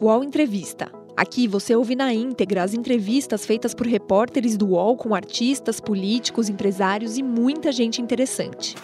[0.00, 0.92] UOL Entrevista.
[1.16, 6.48] Aqui você ouve na íntegra as entrevistas feitas por repórteres do UOL com artistas, políticos,
[6.48, 8.76] empresários e muita gente interessante.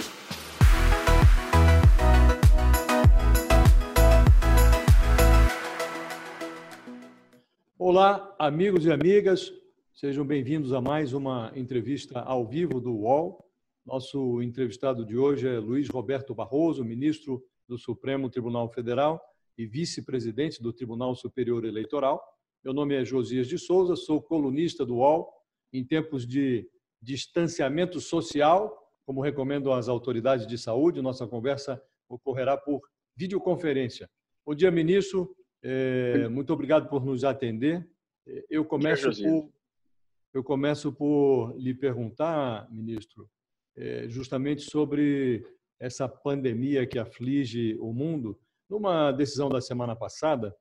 [7.78, 9.52] Olá, amigos e amigas,
[9.92, 13.38] sejam bem-vindos a mais uma entrevista ao vivo do UOL.
[13.86, 19.22] Nosso entrevistado de hoje é Luiz Roberto Barroso, ministro do Supremo Tribunal Federal
[19.56, 22.22] e vice-presidente do Tribunal Superior Eleitoral.
[22.62, 25.32] Meu nome é Josias de Souza, sou colunista do UOL.
[25.72, 26.68] Em tempos de
[27.00, 32.80] distanciamento social, como recomendam as autoridades de saúde, nossa conversa ocorrerá por
[33.16, 34.08] videoconferência.
[34.46, 35.36] Bom dia, ministro.
[35.62, 37.86] É, muito obrigado por nos atender.
[38.48, 39.52] Eu começo por,
[40.32, 43.28] eu começo por lhe perguntar, ministro,
[43.76, 45.46] é, justamente sobre
[45.78, 50.54] essa pandemia que aflige o mundo numa decisão da semana passada,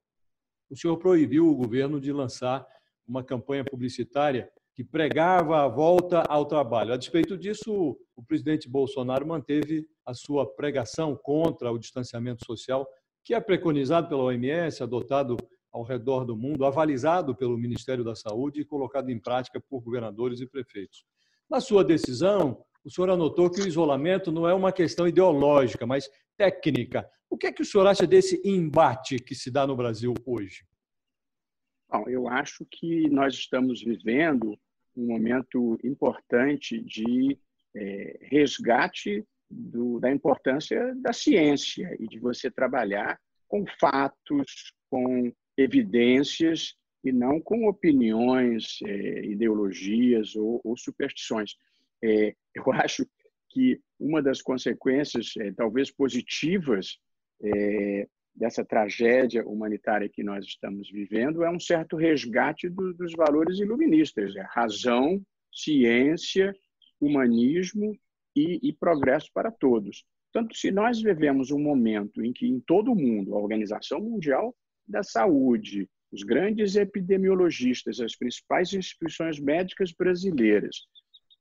[0.70, 2.66] o senhor proibiu o governo de lançar
[3.08, 6.94] uma campanha publicitária que pregava a volta ao trabalho.
[6.94, 12.88] A despeito disso, o presidente Bolsonaro manteve a sua pregação contra o distanciamento social,
[13.24, 15.38] que é preconizado pela OMS, adotado
[15.72, 20.40] ao redor do mundo, avalizado pelo Ministério da Saúde e colocado em prática por governadores
[20.40, 21.06] e prefeitos.
[21.50, 26.10] Na sua decisão, o senhor anotou que o isolamento não é uma questão ideológica, mas
[26.38, 27.08] técnica.
[27.34, 30.64] O que é que o senhor acha desse embate que se dá no Brasil hoje?
[31.90, 34.56] Bom, eu acho que nós estamos vivendo
[34.96, 37.36] um momento importante de
[37.76, 46.76] é, resgate do, da importância da ciência e de você trabalhar com fatos, com evidências
[47.04, 51.56] e não com opiniões, é, ideologias ou, ou superstições.
[52.00, 53.04] É, eu acho
[53.50, 57.00] que uma das consequências, é, talvez positivas,
[57.42, 63.60] é, dessa tragédia humanitária que nós estamos vivendo é um certo resgate do, dos valores
[63.60, 65.22] iluministas, é razão,
[65.52, 66.56] ciência,
[67.00, 67.98] humanismo
[68.36, 70.04] e, e, progresso para todos.
[70.32, 74.56] Tanto se nós vivemos um momento em que em todo o mundo a Organização Mundial
[74.88, 80.88] da Saúde, os grandes epidemiologistas, as principais instituições médicas brasileiras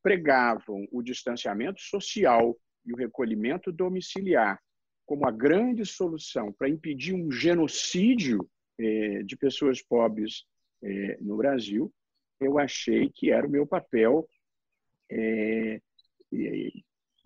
[0.03, 4.59] pregavam o distanciamento social e o recolhimento domiciliar
[5.07, 8.49] como a grande solução para impedir um genocídio
[8.79, 10.45] é, de pessoas pobres
[10.83, 11.93] é, no Brasil,
[12.41, 14.29] eu achei que era o meu papel,
[15.11, 15.81] é,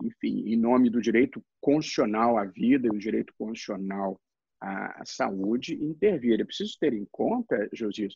[0.03, 4.19] enfim, em nome do direito constitucional à vida e do direito constitucional
[4.59, 6.39] à, saúde, intervir.
[6.39, 8.15] É preciso ter em conta, Josias,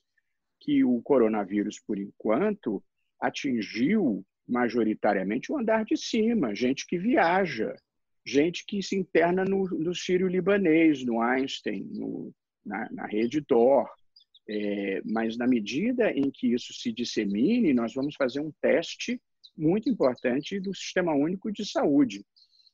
[0.59, 2.83] que o coronavírus, por enquanto,
[3.19, 7.75] atingiu majoritariamente o andar de cima, gente que viaja,
[8.25, 12.33] gente que se interna no, no Sírio-Libanês, no Einstein, no,
[12.65, 13.89] na, na rede DOR.
[14.49, 19.21] É, mas na medida em que isso se dissemine, nós vamos fazer um teste
[19.55, 22.25] muito importante do Sistema Único de Saúde.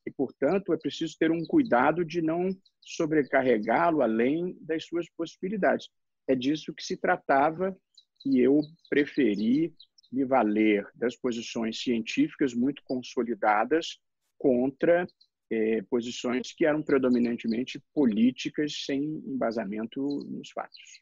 [0.06, 2.48] E, portanto, é preciso ter um cuidado de não
[2.80, 5.88] sobrecarregá-lo além das suas possibilidades.
[6.26, 7.76] É disso que se tratava
[8.24, 9.74] e eu preferi
[10.10, 13.98] me valer das posições científicas muito consolidadas
[14.38, 15.06] contra
[15.50, 21.00] é, posições que eram predominantemente políticas sem embasamento nos fatos.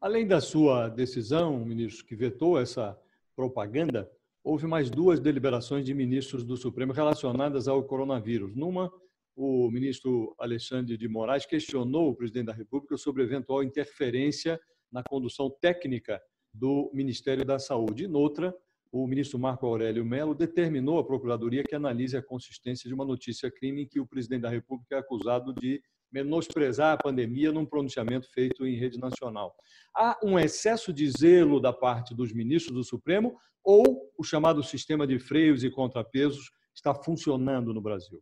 [0.00, 2.98] Além da sua decisão, ministro, que vetou essa
[3.36, 4.10] propaganda,
[4.42, 8.56] houve mais duas deliberações de ministros do Supremo relacionadas ao coronavírus.
[8.56, 8.90] Numa,
[9.36, 14.58] o ministro Alexandre de Moraes questionou o presidente da República sobre eventual interferência
[14.90, 16.20] na condução técnica
[16.52, 18.04] do Ministério da Saúde.
[18.04, 18.54] E noutra,
[18.92, 23.50] o ministro Marco Aurélio Mello determinou à Procuradoria que analise a consistência de uma notícia
[23.50, 25.80] crime em que o presidente da República é acusado de
[26.12, 29.54] menosprezar a pandemia num pronunciamento feito em rede nacional.
[29.94, 35.06] Há um excesso de zelo da parte dos ministros do Supremo ou o chamado sistema
[35.06, 38.20] de freios e contrapesos está funcionando no Brasil?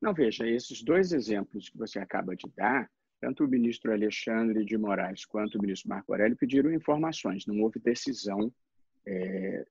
[0.00, 2.90] Não, veja, esses dois exemplos que você acaba de dar,
[3.20, 7.78] tanto o ministro Alexandre de Moraes quanto o ministro Marco Aurélio pediram informações, não houve
[7.78, 8.52] decisão
[9.06, 9.64] é,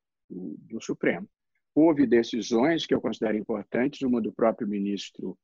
[0.76, 1.28] do Supremo.
[1.74, 5.38] Houve decisões que eu considero importantes, uma do próprio ministro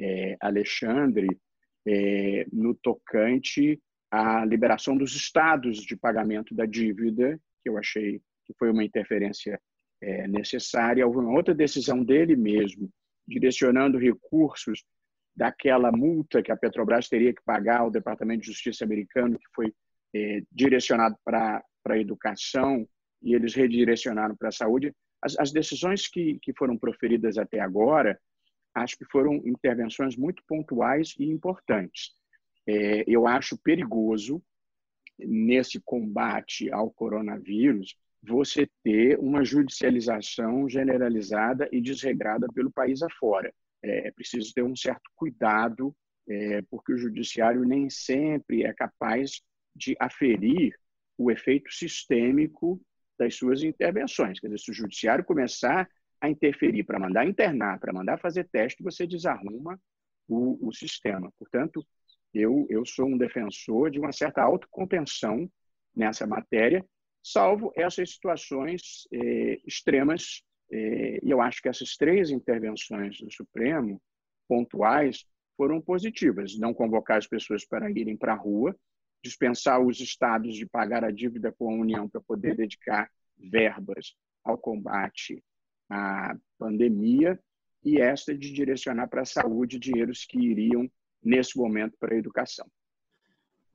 [0.00, 1.26] é, Alexandre,
[1.86, 3.80] é, no tocante
[4.10, 9.60] à liberação dos estados de pagamento da dívida, que eu achei que foi uma interferência
[10.00, 11.06] é, necessária.
[11.06, 12.90] Houve uma outra decisão dele mesmo,
[13.26, 14.84] direcionando recursos
[15.34, 19.72] daquela multa que a Petrobras teria que pagar ao Departamento de Justiça americano, que foi
[20.14, 22.86] é, direcionado para a educação,
[23.22, 24.94] e eles redirecionaram para a saúde.
[25.20, 28.18] As, as decisões que, que foram proferidas até agora,
[28.74, 32.12] acho que foram intervenções muito pontuais e importantes.
[32.66, 34.42] É, eu acho perigoso
[35.18, 43.52] nesse combate ao coronavírus, você ter uma judicialização generalizada e desregrada pelo país afora.
[43.82, 45.94] É, é preciso ter um certo cuidado,
[46.28, 49.42] é, porque o judiciário nem sempre é capaz
[49.74, 50.74] de aferir
[51.18, 52.80] o efeito sistêmico
[53.18, 54.40] das suas intervenções.
[54.40, 55.88] Quer dizer, se o judiciário começar
[56.20, 59.78] a interferir para mandar internar, para mandar fazer teste, você desarruma
[60.28, 61.32] o, o sistema.
[61.38, 61.84] Portanto,
[62.32, 65.50] eu, eu sou um defensor de uma certa autocontenção
[65.94, 66.84] nessa matéria,
[67.22, 70.42] salvo essas situações eh, extremas.
[70.70, 74.00] Eh, e eu acho que essas três intervenções do Supremo,
[74.48, 75.24] pontuais,
[75.56, 76.58] foram positivas.
[76.58, 78.74] Não convocar as pessoas para irem para a rua,
[79.22, 84.14] dispensar os estados de pagar a dívida com a União para poder dedicar verbas
[84.44, 85.42] ao combate
[85.88, 87.38] à pandemia
[87.84, 90.90] e esta de direcionar para a saúde dinheiros que iriam,
[91.22, 92.66] nesse momento, para a educação.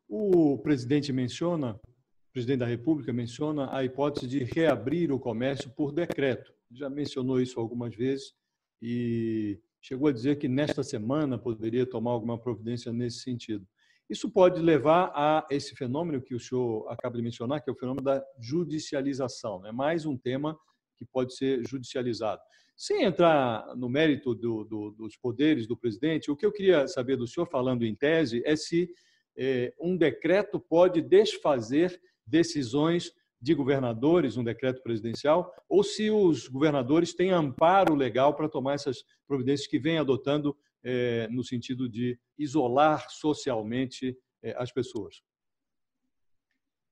[0.08, 5.92] O presidente menciona, o presidente da República menciona a hipótese de reabrir o comércio por
[5.92, 6.54] decreto.
[6.72, 8.34] Já mencionou isso algumas vezes
[8.82, 13.68] e chegou a dizer que nesta semana poderia tomar alguma providência nesse sentido.
[14.10, 17.76] Isso pode levar a esse fenômeno que o senhor acaba de mencionar, que é o
[17.76, 19.66] fenômeno da judicialização.
[19.66, 20.58] É mais um tema
[20.96, 22.42] que pode ser judicializado.
[22.76, 27.18] Sem entrar no mérito do, do, dos poderes do presidente, o que eu queria saber
[27.18, 28.90] do senhor, falando em tese, é se
[29.36, 33.12] é, um decreto pode desfazer decisões
[33.42, 39.04] de governadores, um decreto presidencial, ou se os governadores têm amparo legal para tomar essas
[39.28, 40.56] providências que vêm adotando
[40.90, 45.22] é, no sentido de isolar socialmente é, as pessoas?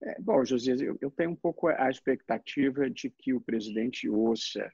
[0.04, 4.70] É, bom, José, eu, eu tenho um pouco a expectativa de que o presidente ouça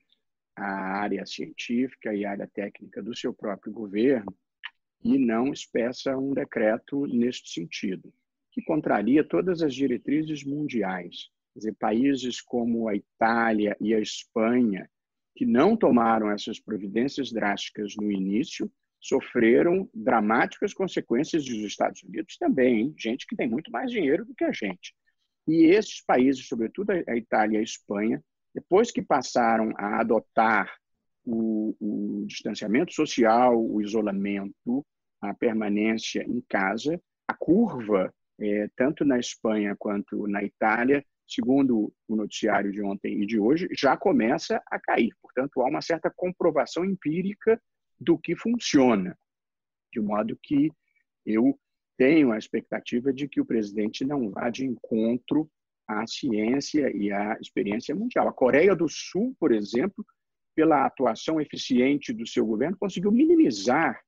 [0.58, 4.36] a área científica e a área técnica do seu próprio governo
[5.04, 8.12] e não expeça um decreto neste sentido,
[8.52, 11.30] que contraria todas as diretrizes mundiais.
[11.54, 14.90] Quer dizer, países como a Itália e a Espanha,
[15.36, 22.82] que não tomaram essas providências drásticas no início, sofreram dramáticas consequências dos Estados Unidos também,
[22.82, 22.96] hein?
[22.98, 24.94] gente que tem muito mais dinheiro do que a gente.
[25.48, 30.72] E esses países, sobretudo a Itália e a Espanha, depois que passaram a adotar
[31.26, 34.86] o, o distanciamento social, o isolamento,
[35.20, 42.16] a permanência em casa, a curva, é, tanto na Espanha quanto na Itália, segundo o
[42.16, 45.12] noticiário de ontem e de hoje, já começa a cair.
[45.22, 47.60] Portanto, há uma certa comprovação empírica
[48.02, 49.16] do que funciona.
[49.94, 50.72] De modo que
[51.24, 51.58] eu
[51.98, 55.48] tenho a expectativa de que o presidente não vá de encontro
[55.88, 58.28] à ciência e à experiência mundial.
[58.28, 60.04] A Coreia do Sul, por exemplo,
[60.56, 64.02] pela atuação eficiente do seu governo, conseguiu minimizar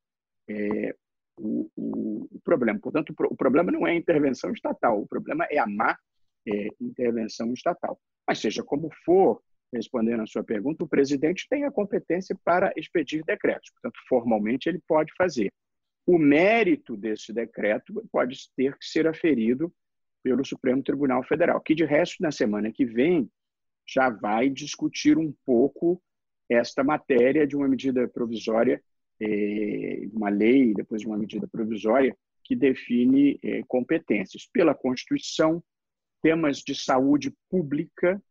[0.50, 0.96] é,
[1.38, 2.80] o, o, o, problema.
[2.80, 5.96] Portanto, o problema não é a intervenção estatal, o problema é a má
[6.48, 8.00] é, intervenção estatal.
[8.28, 9.42] Mas, seja como for,
[9.74, 13.72] respondendo à sua pergunta, o presidente tem a competência para expedir decretos.
[13.72, 15.52] Portanto, formalmente, ele pode fazer.
[16.06, 19.74] O mérito desse decreto pode ter que ser aferido
[20.22, 23.30] pelo Supremo Tribunal Federal, que, de resto, na semana que vem,
[23.86, 26.02] já vai discutir um pouco
[26.50, 28.82] esta matéria de uma medida provisória,
[29.20, 34.48] eh, uma lei, depois de uma medida provisória, que define eh, competências.
[34.52, 35.64] Pela Constituição,
[36.22, 38.22] temas de saúde pública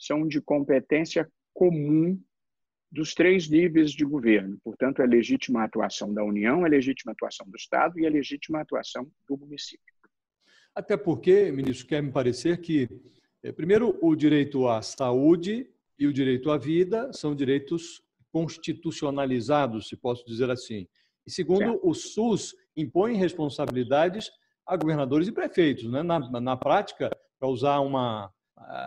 [0.00, 2.18] são de competência comum
[2.90, 4.58] dos três níveis de governo.
[4.64, 9.08] Portanto, é legítima atuação da União, é legítima atuação do Estado e é legítima atuação
[9.28, 9.94] do município.
[10.74, 12.88] Até porque, ministro, quer me parecer que,
[13.42, 18.02] eh, primeiro, o direito à saúde e o direito à vida são direitos
[18.32, 20.88] constitucionalizados, se posso dizer assim.
[21.26, 21.88] E segundo, certo.
[21.88, 24.30] o SUS impõe responsabilidades
[24.66, 25.84] a governadores e prefeitos.
[25.90, 26.02] Né?
[26.02, 28.32] Na, na prática, para usar uma,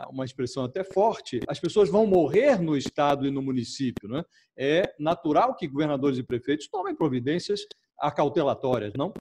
[0.10, 4.08] uma expressão até forte, as pessoas vão morrer no estado e no município.
[4.08, 4.24] Né?
[4.58, 7.62] É natural que governadores e prefeitos tomem providências
[8.00, 9.14] acautelatórias, não?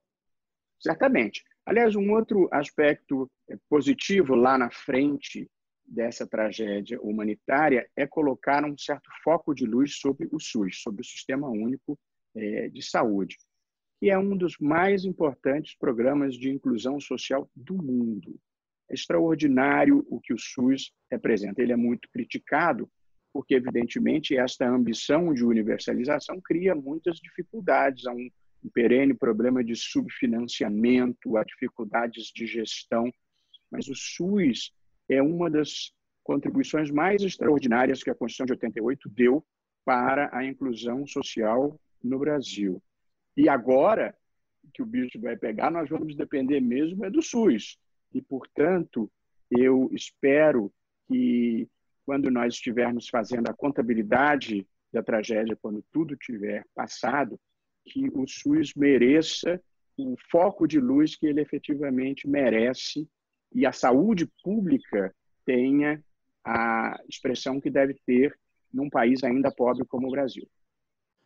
[0.81, 1.43] Certamente.
[1.65, 3.31] Aliás, um outro aspecto
[3.69, 5.49] positivo lá na frente
[5.85, 11.05] dessa tragédia humanitária é colocar um certo foco de luz sobre o SUS, sobre o
[11.05, 11.99] Sistema Único
[12.35, 13.37] é, de Saúde,
[14.01, 18.41] que é um dos mais importantes programas de inclusão social do mundo.
[18.93, 21.63] Extraordinário o que o SUS representa.
[21.63, 22.91] Ele é muito criticado,
[23.33, 28.07] porque, evidentemente, esta ambição de universalização cria muitas dificuldades.
[28.07, 28.29] Há um,
[28.63, 33.11] um perene problema de subfinanciamento, há dificuldades de gestão.
[33.71, 34.73] Mas o SUS
[35.09, 39.45] é uma das contribuições mais extraordinárias que a Constituição de 88 deu
[39.85, 42.83] para a inclusão social no Brasil.
[43.37, 44.15] E agora
[44.75, 47.79] que o bicho vai pegar, nós vamos depender mesmo é do SUS
[48.15, 49.11] E, portanto,
[49.51, 50.73] eu espero
[51.09, 51.69] que,
[52.05, 57.39] quando nós estivermos fazendo a contabilidade da tragédia, quando tudo tiver passado,
[57.85, 59.61] que o SUS mereça
[59.97, 63.09] o foco de luz que ele efetivamente merece
[63.55, 65.15] e a saúde pública
[65.45, 66.03] tenha
[66.45, 68.37] a expressão que deve ter
[68.73, 70.49] num país ainda pobre como o Brasil.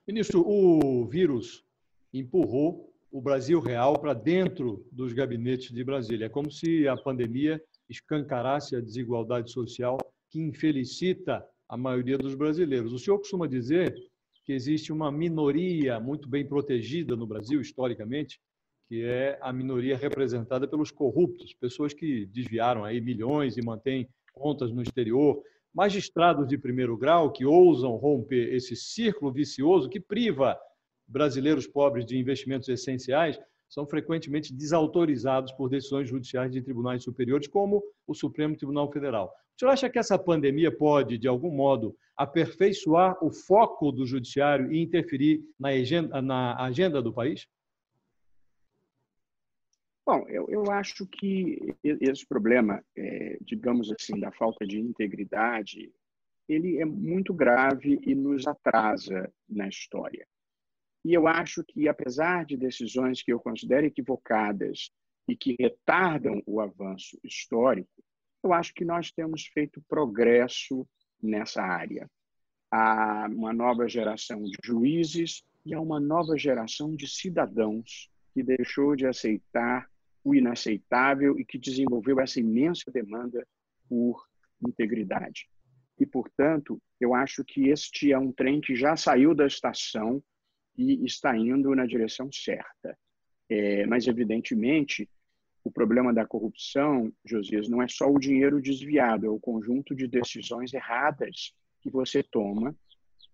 [0.06, 1.64] Ministro, o vírus
[2.12, 6.26] empurrou o Brasil real para dentro dos gabinetes de Brasília.
[6.26, 7.58] É como se a pandemia
[7.88, 9.96] escancarasse a desigualdade social
[10.28, 12.92] que infelicita a maioria dos brasileiros.
[12.92, 13.94] O senhor costuma dizer
[14.44, 18.38] que existe uma minoria muito bem protegida no Brasil, historicamente,
[18.86, 24.70] que é a minoria representada pelos corruptos, pessoas que desviaram aí milhões e mantêm contas
[24.70, 25.42] no exterior,
[25.72, 30.54] magistrados de primeiro grau que ousam romper esse círculo vicioso que priva
[31.06, 37.82] brasileiros pobres de investimentos essenciais, são frequentemente desautorizados por decisões judiciais de tribunais superiores, como
[38.06, 39.32] o Supremo Tribunal Federal.
[39.56, 44.72] O senhor acha que essa pandemia pode, de algum modo, aperfeiçoar o foco do judiciário
[44.72, 47.46] e interferir na agenda, na agenda do país?
[50.06, 55.92] Bom, eu, eu acho que esse problema, é, digamos assim, da falta de integridade,
[56.48, 60.24] ele é muito grave e nos atrasa na história.
[61.06, 64.90] E eu acho que, apesar de decisões que eu considero equivocadas
[65.28, 68.02] e que retardam o avanço histórico,
[68.42, 70.84] eu acho que nós temos feito progresso
[71.22, 72.10] nessa área.
[72.72, 78.96] Há uma nova geração de juízes e há uma nova geração de cidadãos que deixou
[78.96, 79.88] de aceitar
[80.24, 83.46] o inaceitável e que desenvolveu essa imensa demanda
[83.88, 84.26] por
[84.60, 85.48] integridade.
[86.00, 90.20] E, portanto, eu acho que este é um trem que já saiu da estação
[90.76, 92.98] e está indo na direção certa.
[93.48, 95.08] É, mas, evidentemente,
[95.64, 100.06] o problema da corrupção, Josias, não é só o dinheiro desviado, é o conjunto de
[100.06, 102.74] decisões erradas que você toma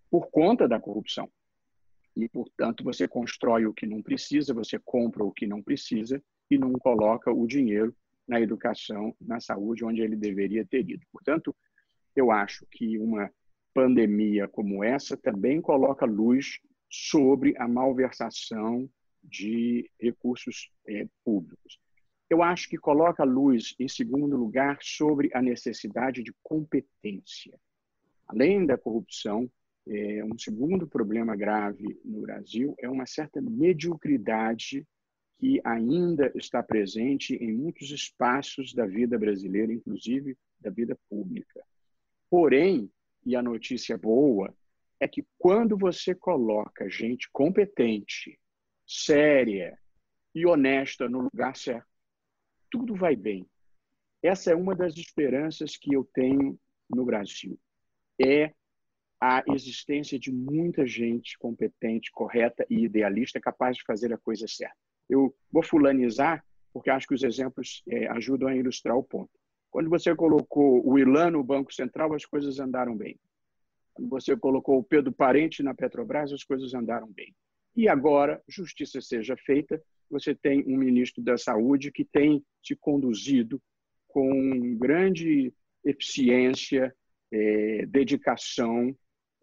[0.09, 1.29] por conta da corrupção.
[2.15, 6.57] E, portanto, você constrói o que não precisa, você compra o que não precisa e
[6.57, 7.95] não coloca o dinheiro
[8.27, 11.05] na educação, na saúde, onde ele deveria ter ido.
[11.11, 11.55] Portanto,
[12.15, 13.31] eu acho que uma
[13.73, 16.59] pandemia como essa também coloca luz
[16.93, 18.87] sobre a malversação
[19.23, 21.79] de recursos é, públicos.
[22.29, 27.59] Eu acho que coloca luz, em segundo lugar, sobre a necessidade de competência.
[28.27, 29.49] Além da corrupção,
[29.87, 34.85] é, um segundo problema grave no Brasil é uma certa mediocridade
[35.39, 41.65] que ainda está presente em muitos espaços da vida brasileira, inclusive da vida pública.
[42.29, 42.87] Porém,
[43.25, 44.53] e a notícia boa,
[45.03, 48.39] é que quando você coloca gente competente,
[48.87, 49.77] séria
[50.33, 51.85] e honesta no lugar certo,
[52.71, 53.45] tudo vai bem.
[54.21, 56.57] Essa é uma das esperanças que eu tenho
[56.89, 57.59] no Brasil.
[58.17, 58.53] É
[59.19, 64.77] a existência de muita gente competente, correta e idealista capaz de fazer a coisa certa.
[65.09, 69.31] Eu vou fulanizar, porque acho que os exemplos é, ajudam a ilustrar o ponto.
[69.69, 73.19] Quando você colocou o Ilan no Banco Central, as coisas andaram bem.
[73.99, 77.33] Você colocou o Pedro Parente na Petrobras, as coisas andaram bem.
[77.75, 83.61] E agora, justiça seja feita, você tem um ministro da Saúde que tem se conduzido
[84.07, 85.51] com grande
[85.83, 86.95] eficiência,
[87.31, 88.95] é, dedicação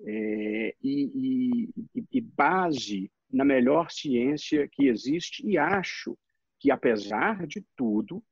[0.07, 6.17] é, e, e, e base na melhor ciência que existe e acho
[6.59, 8.23] que, apesar de tudo,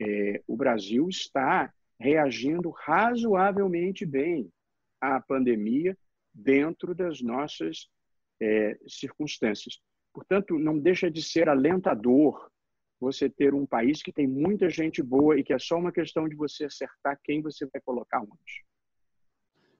[0.00, 4.50] é, o Brasil está reagindo razoavelmente bem
[5.02, 5.98] à pandemia
[6.32, 7.88] dentro das nossas
[8.40, 9.80] é, circunstâncias.
[10.14, 12.48] Portanto, não deixa de ser alentador
[13.00, 16.28] você ter um país que tem muita gente boa e que é só uma questão
[16.28, 18.64] de você acertar quem você vai colocar onde.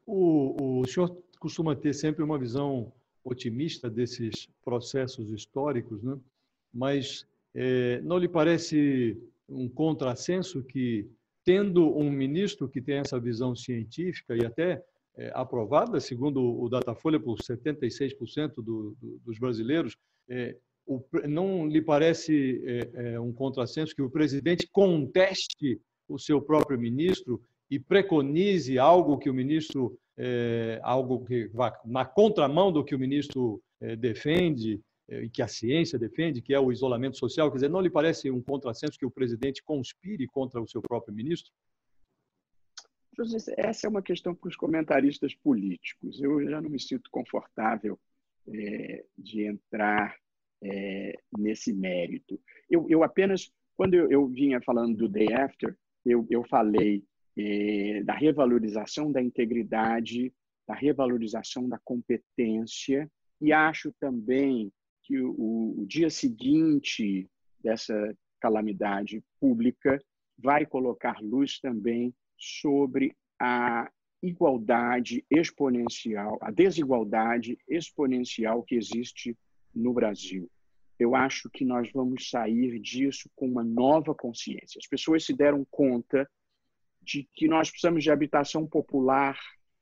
[0.04, 6.18] O, o senhor costuma ter sempre uma visão otimista desses processos históricos, né?
[6.74, 7.24] mas
[7.54, 9.16] é, não lhe parece
[9.48, 11.08] um contrassenso que,
[11.44, 14.84] tendo um ministro que tem essa visão científica e até
[15.16, 19.96] é, aprovada, segundo o Datafolha, por 76% do, do, dos brasileiros,
[20.28, 26.40] é, o, não lhe parece é, é, um contrassenso que o presidente conteste o seu
[26.40, 27.40] próprio ministro
[27.70, 32.98] e preconize algo que o ministro é, algo que vá na contramão do que o
[32.98, 37.50] ministro é, defende e que a ciência defende, que é o isolamento social?
[37.50, 41.14] Quer dizer, não lhe parece um contrassenso que o presidente conspire contra o seu próprio
[41.14, 41.52] ministro?
[43.56, 46.20] Essa é uma questão para os comentaristas políticos.
[46.20, 47.98] Eu já não me sinto confortável
[48.48, 50.16] é, de entrar
[50.62, 52.40] é, nesse mérito.
[52.70, 57.04] Eu, eu apenas Quando eu, eu vinha falando do Day After, eu, eu falei
[57.36, 60.32] eh, da revalorização da integridade,
[60.66, 67.28] da revalorização da competência, e acho também que o, o dia seguinte
[67.62, 67.94] dessa
[68.40, 70.00] calamidade pública
[70.38, 73.88] vai colocar luz também sobre a
[74.20, 79.36] igualdade exponencial, a desigualdade exponencial que existe
[79.72, 80.50] no Brasil.
[80.98, 84.78] Eu acho que nós vamos sair disso com uma nova consciência.
[84.78, 86.28] As pessoas se deram conta
[87.00, 89.38] de que nós precisamos de habitação popular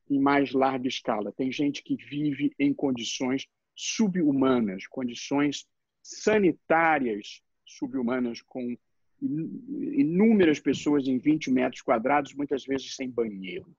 [0.08, 1.32] em mais larga escala.
[1.32, 5.66] Tem gente que vive em condições subhumanas, condições
[6.02, 8.76] sanitárias subhumanas, com
[9.22, 13.74] inúmeras pessoas em 20 metros quadrados, muitas vezes sem banheiro.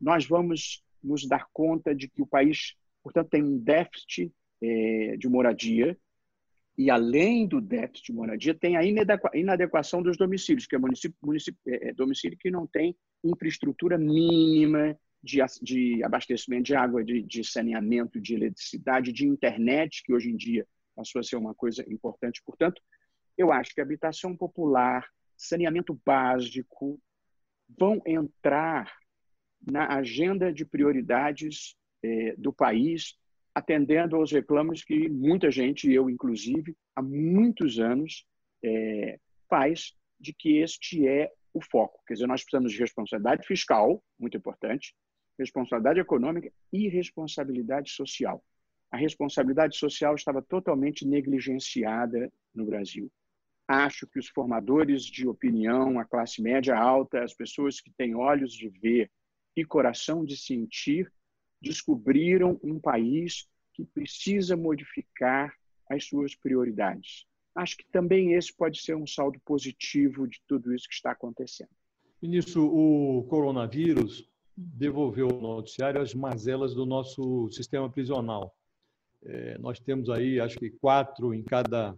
[0.00, 5.28] Nós vamos nos dar conta de que o país, portanto, tem um déficit é, de
[5.28, 5.98] moradia,
[6.78, 8.82] e além do déficit de moradia, tem a
[9.34, 14.96] inadequação dos domicílios, que é, município, município, é, é domicílio que não tem infraestrutura mínima
[15.22, 20.36] de, de abastecimento de água, de, de saneamento, de eletricidade, de internet, que hoje em
[20.36, 22.42] dia passou a ser uma coisa importante.
[22.44, 22.80] Portanto,
[23.36, 27.00] eu acho que habitação popular, saneamento básico
[27.78, 28.92] vão entrar
[29.60, 33.16] na agenda de prioridades eh, do país,
[33.54, 38.24] atendendo aos reclamos que muita gente, eu inclusive, há muitos anos
[38.62, 42.00] eh, faz de que este é o foco.
[42.06, 44.94] Quer dizer, nós precisamos de responsabilidade fiscal, muito importante,
[45.38, 48.42] responsabilidade econômica e responsabilidade social.
[48.90, 53.10] A responsabilidade social estava totalmente negligenciada no Brasil.
[53.68, 58.52] Acho que os formadores de opinião, a classe média alta, as pessoas que têm olhos
[58.52, 59.10] de ver
[59.56, 61.10] e coração de sentir,
[61.60, 65.52] descobriram um país que precisa modificar
[65.90, 67.26] as suas prioridades.
[67.54, 71.70] Acho que também esse pode ser um saldo positivo de tudo isso que está acontecendo.
[72.20, 78.54] Ministro, o coronavírus devolveu ao noticiário as mazelas do nosso sistema prisional.
[79.22, 81.96] É, nós temos aí, acho que quatro em cada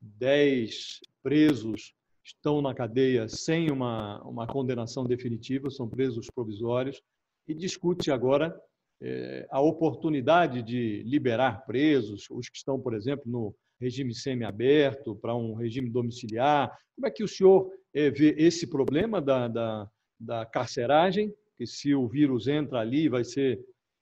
[0.00, 1.92] dez presos
[2.24, 7.02] estão na cadeia sem uma, uma condenação definitiva, são presos provisórios,
[7.48, 8.58] e discute agora
[9.02, 15.34] é, a oportunidade de liberar presos, os que estão, por exemplo, no regime semiaberto, para
[15.34, 16.70] um regime domiciliar.
[16.94, 21.94] Como é que o senhor é, vê esse problema da, da, da carceragem que se
[21.94, 23.60] o vírus entra ali vai ser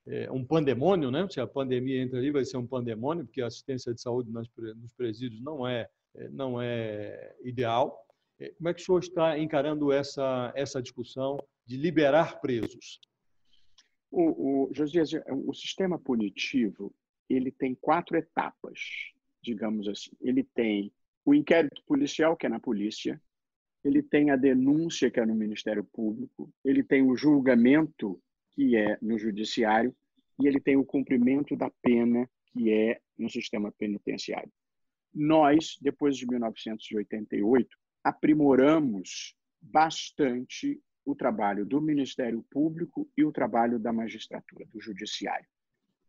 [0.08, 1.26] é, um pandemônio, né?
[1.30, 4.48] Se a pandemia entra ali vai ser um pandemônio, porque a assistência de saúde nos
[4.96, 8.06] presídios não é, é não é ideal.
[8.40, 13.00] É, como é que o senhor está encarando essa essa discussão de liberar presos?
[14.10, 15.10] O, o Josias,
[15.46, 16.94] o sistema punitivo
[17.28, 18.80] ele tem quatro etapas,
[19.42, 20.12] digamos assim.
[20.20, 20.90] Ele tem
[21.24, 23.20] o inquérito policial, que é na polícia,
[23.84, 28.18] ele tem a denúncia, que é no Ministério Público, ele tem o julgamento,
[28.58, 29.94] que é no Judiciário,
[30.36, 34.50] e ele tem o cumprimento da pena, que é no sistema penitenciário.
[35.14, 37.68] Nós, depois de 1988,
[38.02, 45.46] aprimoramos bastante o trabalho do Ministério Público e o trabalho da magistratura, do Judiciário.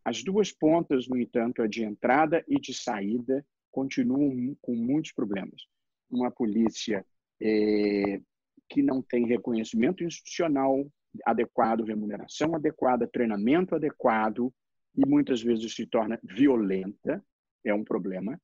[0.04, 5.68] As duas pontas, no entanto, a de entrada e de saída, continuam com muitos problemas.
[6.10, 7.06] Uma polícia
[7.40, 8.20] é,
[8.68, 10.92] que não tem reconhecimento institucional
[11.26, 14.54] adequado, remuneração adequada, treinamento adequado
[14.96, 17.24] e muitas vezes se torna violenta,
[17.64, 18.40] é um problema.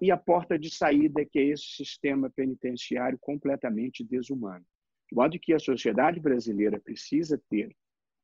[0.00, 4.64] E a porta de saída é que é esse sistema penitenciário completamente desumano.
[5.10, 7.74] De modo que a sociedade brasileira precisa ter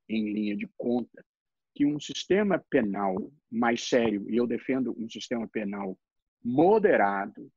[0.08, 1.24] em linha de conta
[1.74, 3.14] que um sistema penal
[3.48, 5.96] mais sério, e eu defendo um sistema penal
[6.42, 7.48] moderado,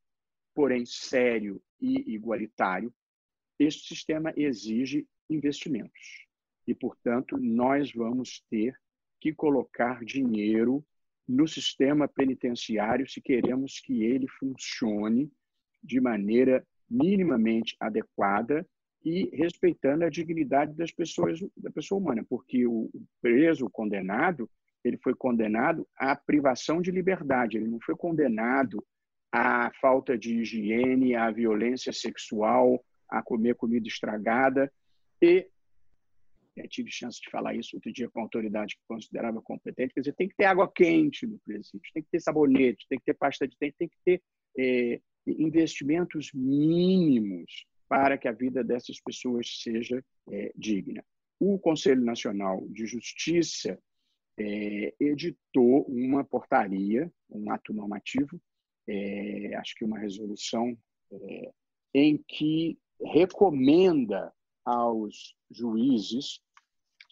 [0.53, 2.93] porém sério e igualitário,
[3.57, 6.27] este sistema exige investimentos.
[6.67, 8.75] E, portanto, nós vamos ter
[9.19, 10.83] que colocar dinheiro
[11.27, 15.31] no sistema penitenciário se queremos que ele funcione
[15.83, 18.67] de maneira minimamente adequada
[19.03, 22.89] e respeitando a dignidade das pessoas, da pessoa humana, porque o
[23.21, 24.49] preso, o condenado,
[24.83, 28.83] ele foi condenado à privação de liberdade, ele não foi condenado
[29.31, 34.71] a falta de higiene, a violência sexual, a comer comida estragada.
[35.21, 35.47] E
[36.55, 39.93] eu tive chance de falar isso outro dia com a autoridade que considerava competente.
[39.93, 43.05] Quer dizer, tem que ter água quente no presídio, tem que ter sabonete, tem que
[43.05, 44.21] ter pasta de dente, tem que ter
[44.57, 51.03] é, investimentos mínimos para que a vida dessas pessoas seja é, digna.
[51.39, 53.79] O Conselho Nacional de Justiça
[54.37, 58.41] é, editou uma portaria, um ato normativo,
[59.57, 60.77] acho que uma resolução
[61.93, 64.33] em que recomenda
[64.65, 66.41] aos juízes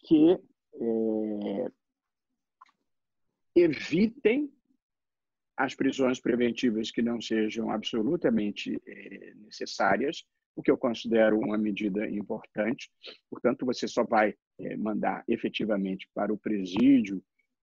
[0.06, 0.38] que
[0.74, 1.70] é,
[3.54, 4.52] evitem
[5.56, 10.24] as prisões preventivas que não sejam absolutamente é, necessárias,
[10.56, 12.90] o que eu considero uma medida importante.
[13.28, 17.22] Portanto, você só vai é, mandar efetivamente para o presídio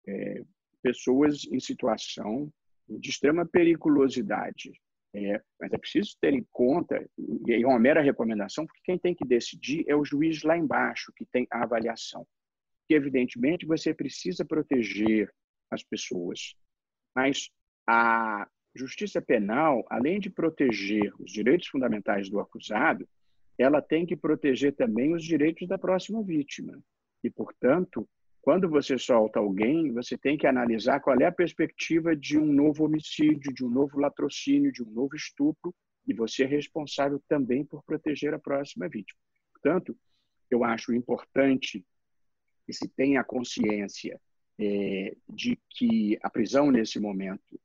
[0.06, 0.44] é,
[0.82, 2.52] pessoas em situação
[2.88, 4.72] de extrema periculosidade.
[5.14, 7.02] É, mas é preciso ter em conta,
[7.46, 11.12] e é uma mera recomendação, porque quem tem que decidir é o juiz lá embaixo,
[11.16, 12.26] que tem a avaliação.
[12.86, 15.32] Que, evidentemente, você precisa proteger
[15.70, 16.54] as pessoas,
[17.14, 17.50] mas
[17.86, 23.08] a justiça penal, além de proteger os direitos fundamentais do acusado,
[23.58, 26.78] ela tem que proteger também os direitos da próxima vítima.
[27.24, 28.08] E, portanto,
[28.40, 32.84] quando você solta alguém, você tem que analisar qual é a perspectiva de um novo
[32.84, 35.74] homicídio, de um novo latrocínio, de um novo estupro,
[36.06, 39.18] e você é responsável também por proteger a próxima vítima.
[39.52, 39.96] Portanto,
[40.50, 41.84] eu acho importante
[42.64, 44.18] que se tenha consciência
[44.58, 47.60] é, de que a prisão nesse momento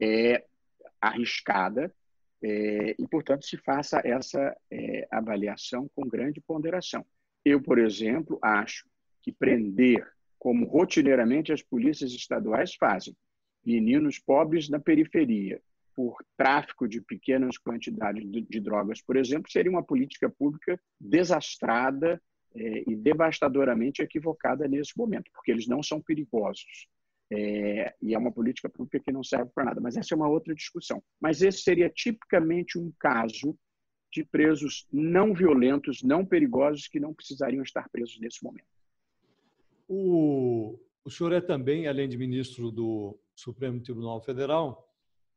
[0.00, 0.44] é
[1.00, 1.94] arriscada
[2.42, 7.04] é, e, portanto, se faça essa é, avaliação com grande ponderação.
[7.44, 8.88] Eu, por exemplo, acho
[9.22, 10.06] que prender,
[10.38, 13.16] como rotineiramente as polícias estaduais fazem,
[13.64, 15.60] meninos pobres na periferia,
[15.94, 22.20] por tráfico de pequenas quantidades de, drogas, por exemplo, seria uma política pública desastrada
[22.54, 26.88] é, e devastadoramente equivocada nesse momento, porque eles não são perigosos.
[27.30, 29.80] É, e é uma política pública que não serve para nada.
[29.80, 31.02] Mas essa é uma outra discussão.
[31.18, 33.56] Mas esse seria tipicamente um caso
[34.12, 38.66] de presos não violentos, não perigosos, que não precisariam estar presos nesse momento.
[39.94, 44.88] O, o senhor é também, além de ministro do Supremo Tribunal Federal,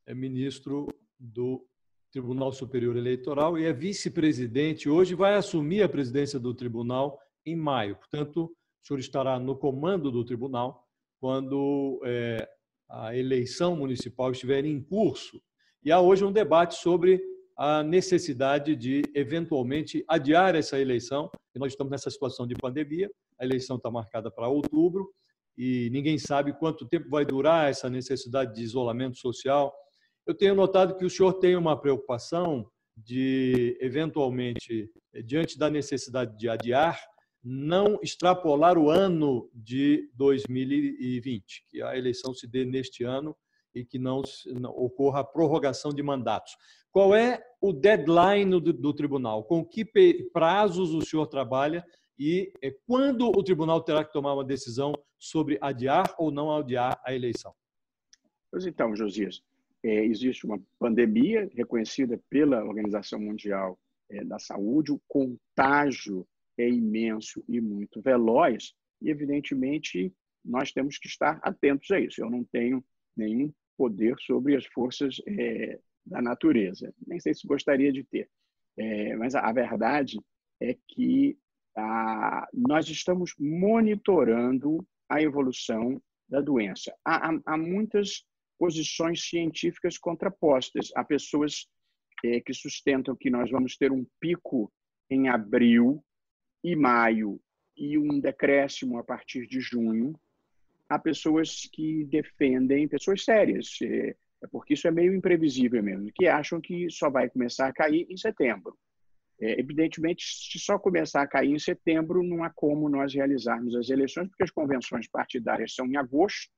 [0.06, 0.88] é ministro
[1.20, 1.68] do
[2.10, 4.88] Tribunal Superior Eleitoral e é vice-presidente.
[4.88, 7.98] Hoje vai assumir a presidência do tribunal em maio.
[7.98, 10.88] Portanto, o senhor estará no comando do tribunal
[11.20, 12.48] quando é,
[12.90, 15.42] a eleição municipal estiver em curso.
[15.84, 17.22] E há hoje um debate sobre
[17.58, 21.30] a necessidade de, eventualmente, adiar essa eleição.
[21.56, 25.10] E nós estamos nessa situação de pandemia, a eleição está marcada para outubro
[25.58, 29.74] e ninguém sabe quanto tempo vai durar essa necessidade de isolamento social.
[30.26, 34.90] Eu tenho notado que o senhor tem uma preocupação de, eventualmente,
[35.24, 37.00] diante da necessidade de adiar,
[37.44, 43.36] não extrapolar o ano de 2020, que a eleição se dê neste ano
[43.74, 46.56] e que não, não ocorra a prorrogação de mandatos.
[46.96, 49.44] Qual é o deadline do, do, tribunal?
[49.44, 49.84] Com que
[50.32, 51.86] prazos o senhor trabalha
[52.18, 56.98] e é, quando o tribunal terá que tomar uma decisão sobre adiar ou não adiar
[57.06, 57.54] a eleição?
[58.50, 59.44] Pois então, Josias,
[59.84, 63.78] é, existe uma pandemia reconhecida pela Organização Mundial
[64.10, 66.26] é, da Saúde, o contágio
[66.58, 70.14] é imenso e muito veloz, e evidentemente
[70.46, 72.22] nós temos que estar atentos a isso.
[72.22, 72.82] Eu não tenho
[73.18, 78.30] nenhum poder sobre as forças é, da natureza, nem sei se gostaria de ter,
[78.78, 80.20] é, mas a, a, verdade
[80.62, 81.38] é que
[81.76, 86.94] a, nós estamos monitorando a evolução da doença.
[87.04, 88.26] Há, há, há muitas
[88.58, 90.92] posições científicas contrapostas.
[90.96, 91.68] Há pessoas
[92.24, 94.72] é, que sustentam que nós vamos ter um pico
[95.10, 96.04] em abril
[96.64, 97.40] e maio
[97.78, 100.20] e um decréscimo a partir de junho,
[100.90, 106.28] há pessoas que defendem, pessoas sérias, é, é porque isso é meio imprevisível mesmo, que
[106.28, 108.78] acham que só vai começar a cair em setembro.
[109.40, 113.90] É, evidentemente, se só começar a cair em setembro, não há como nós realizarmos as
[113.90, 116.50] eleições, porque as convenções partidárias são em agosto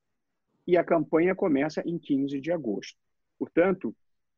[0.66, 2.98] e a campanha começa em 15 de agosto.
[3.40, 3.96] Portanto,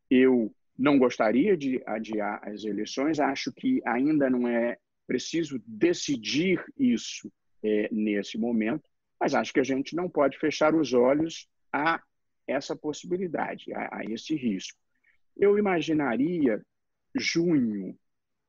[0.09, 7.31] eu não gostaria de adiar as eleições, acho que ainda não é preciso decidir isso
[7.61, 12.01] é, nesse momento, mas acho que a gente não pode fechar os olhos a
[12.49, 14.77] essa possibilidade, a, a esse risco.
[15.37, 16.61] Eu imaginaria
[17.15, 17.97] junho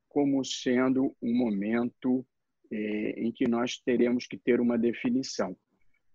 [0.09, 2.27] como sendo um momento
[2.71, 5.57] é, em que nós teremos que ter uma definição.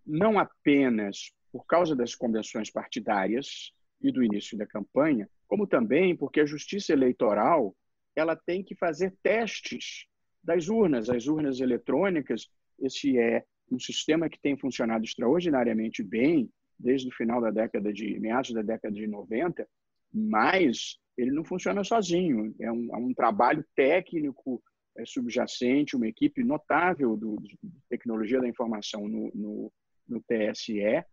[0.06, 3.72] Não apenas por causa das convenções partidárias
[4.02, 7.76] e do início da campanha, como também porque a justiça eleitoral
[8.16, 10.06] ela tem que fazer testes
[10.44, 12.50] das urnas, as urnas eletrônicas.
[12.80, 18.20] Esse é um sistema que tem funcionado extraordinariamente bem desde o final da década de
[18.20, 19.68] meados da década de 90,
[20.14, 22.54] mas ele não funciona sozinho.
[22.60, 24.62] É um, é um trabalho técnico
[24.98, 27.58] é, subjacente, uma equipe notável do, de
[27.90, 29.74] tecnologia da informação no, no,
[30.08, 31.04] no TSE,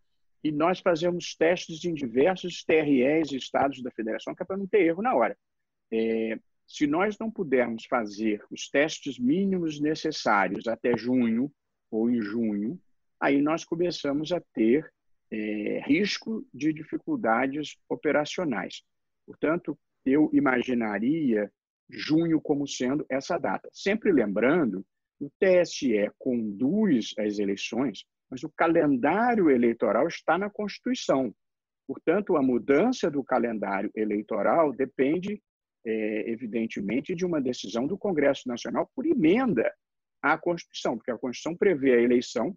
[0.45, 4.67] e nós fazemos testes em diversos TREs e estados da federação, que é para não
[4.67, 5.37] ter erro na hora.
[5.93, 11.53] É, Se nós não pudermos fazer os testes mínimos necessários até junho
[11.91, 12.81] ou em junho,
[13.21, 14.93] aí nós começamos a ter
[15.33, 18.83] é, risco de dificuldades operacionais.
[19.27, 21.51] Portanto, eu imaginaria
[21.89, 23.69] junho como sendo essa data.
[23.73, 24.85] Sempre lembrando,
[25.19, 31.35] o TSE conduz as eleições, mas o calendário eleitoral está na Constituição.
[31.87, 35.41] Portanto, a mudança do calendário eleitoral depende,
[35.85, 39.73] é, evidentemente, de uma decisão do Congresso Nacional por emenda
[40.21, 42.57] à Constituição, porque a Constituição prevê a eleição,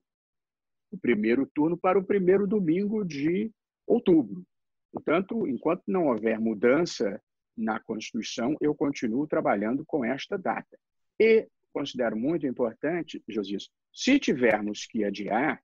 [0.92, 3.52] o primeiro turno, para o primeiro domingo de
[3.86, 4.44] outubro.
[4.92, 7.22] Portanto, enquanto não houver mudança
[7.58, 10.78] na Constituição, eu continuo trabalhando com esta data.
[11.20, 15.62] E considero muito importante, Josias, se tivermos que adiar,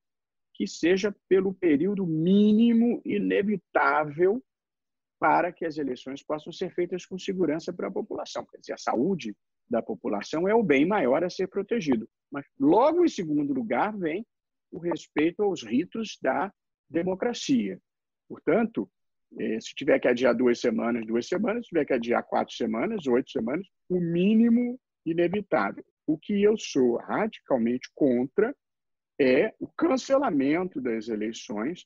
[0.53, 4.43] que seja pelo período mínimo inevitável
[5.19, 8.45] para que as eleições possam ser feitas com segurança para a população.
[8.45, 9.35] Quer dizer, a saúde
[9.69, 12.09] da população é o bem maior a ser protegido.
[12.29, 14.25] Mas, logo em segundo lugar, vem
[14.71, 16.51] o respeito aos ritos da
[16.89, 17.79] democracia.
[18.27, 18.89] Portanto,
[19.39, 23.07] eh, se tiver que adiar duas semanas, duas semanas, se tiver que adiar quatro semanas,
[23.07, 25.83] oito semanas, o mínimo inevitável.
[26.07, 28.55] O que eu sou radicalmente contra
[29.19, 31.85] é o cancelamento das eleições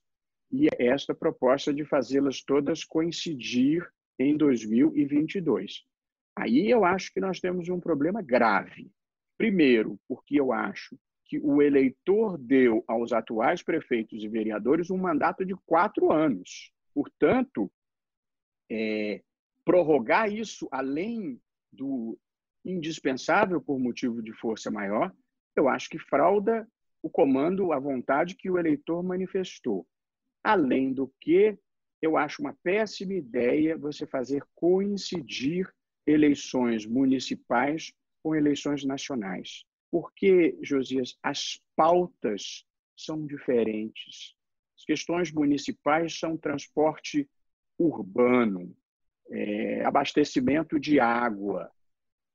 [0.51, 5.83] e esta proposta de fazê-las todas coincidir em 2022.
[6.35, 8.91] Aí eu acho que nós temos um problema grave.
[9.37, 15.43] Primeiro, porque eu acho que o eleitor deu aos atuais prefeitos e vereadores um mandato
[15.43, 16.71] de quatro anos.
[16.93, 17.71] Portanto,
[18.71, 19.21] é,
[19.63, 22.17] prorrogar isso além do
[22.63, 25.13] indispensável por motivo de força maior,
[25.55, 26.67] eu acho que frauda
[27.01, 29.87] o comando, a vontade que o eleitor manifestou.
[30.43, 31.57] Além do que,
[32.01, 35.71] eu acho uma péssima ideia você fazer coincidir
[36.05, 37.91] eleições municipais
[38.23, 39.65] com eleições nacionais.
[39.91, 42.65] Porque, Josias, as pautas
[42.97, 44.35] são diferentes.
[44.77, 47.29] As questões municipais são transporte
[47.77, 48.75] urbano,
[49.31, 51.71] é, abastecimento de água,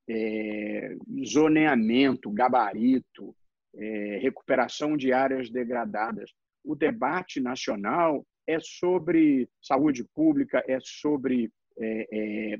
[0.08, 3.34] é, zoneamento, gabarito,
[3.74, 6.32] é, recuperação de áreas degradadas.
[6.64, 12.58] O debate nacional é sobre saúde pública, é sobre é, é,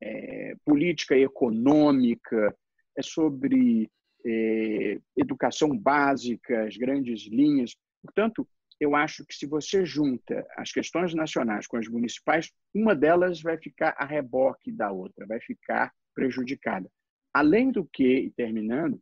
[0.00, 2.56] é política econômica,
[2.96, 3.90] é sobre
[4.26, 7.76] é, educação básica, as grandes linhas.
[8.02, 8.46] Portanto,
[8.80, 13.56] eu acho que se você junta as questões nacionais com as municipais, uma delas vai
[13.56, 16.90] ficar a reboque da outra, vai ficar prejudicada.
[17.32, 19.00] Além do que, e terminando,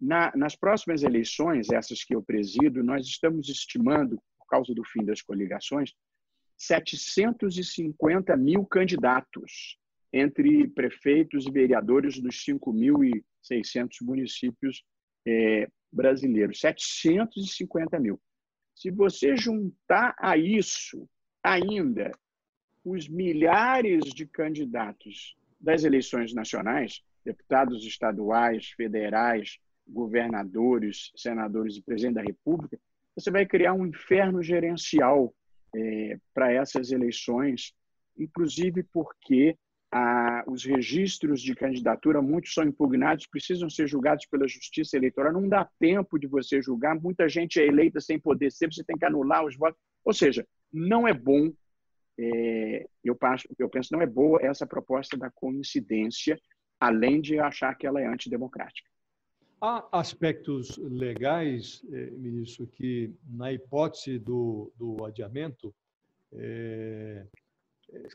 [0.00, 5.04] na, nas próximas eleições, essas que eu presido, nós estamos estimando, por causa do fim
[5.04, 5.92] das coligações,
[6.56, 9.77] 750 mil candidatos
[10.12, 14.82] entre prefeitos e vereadores dos 5.600 municípios
[15.26, 16.60] é, brasileiros.
[16.60, 18.20] 750 mil.
[18.74, 21.08] Se você juntar a isso
[21.42, 22.12] ainda
[22.84, 32.22] os milhares de candidatos das eleições nacionais, deputados estaduais, federais, governadores, senadores e presidente da
[32.22, 32.78] República,
[33.14, 35.34] você vai criar um inferno gerencial
[35.74, 37.74] é, para essas eleições,
[38.16, 39.56] inclusive porque
[40.46, 45.32] os registros de candidatura, muitos são impugnados, precisam ser julgados pela Justiça Eleitoral.
[45.32, 48.96] Não dá tempo de você julgar, muita gente é eleita sem poder ser, você tem
[48.96, 49.80] que anular os votos.
[50.04, 51.52] Ou seja, não é bom,
[52.18, 56.38] é, eu, passo, eu penso, não é boa essa proposta da coincidência,
[56.78, 58.88] além de achar que ela é antidemocrática.
[59.60, 65.74] Há aspectos legais, eh, ministro, que, na hipótese do, do adiamento,
[66.32, 67.26] é,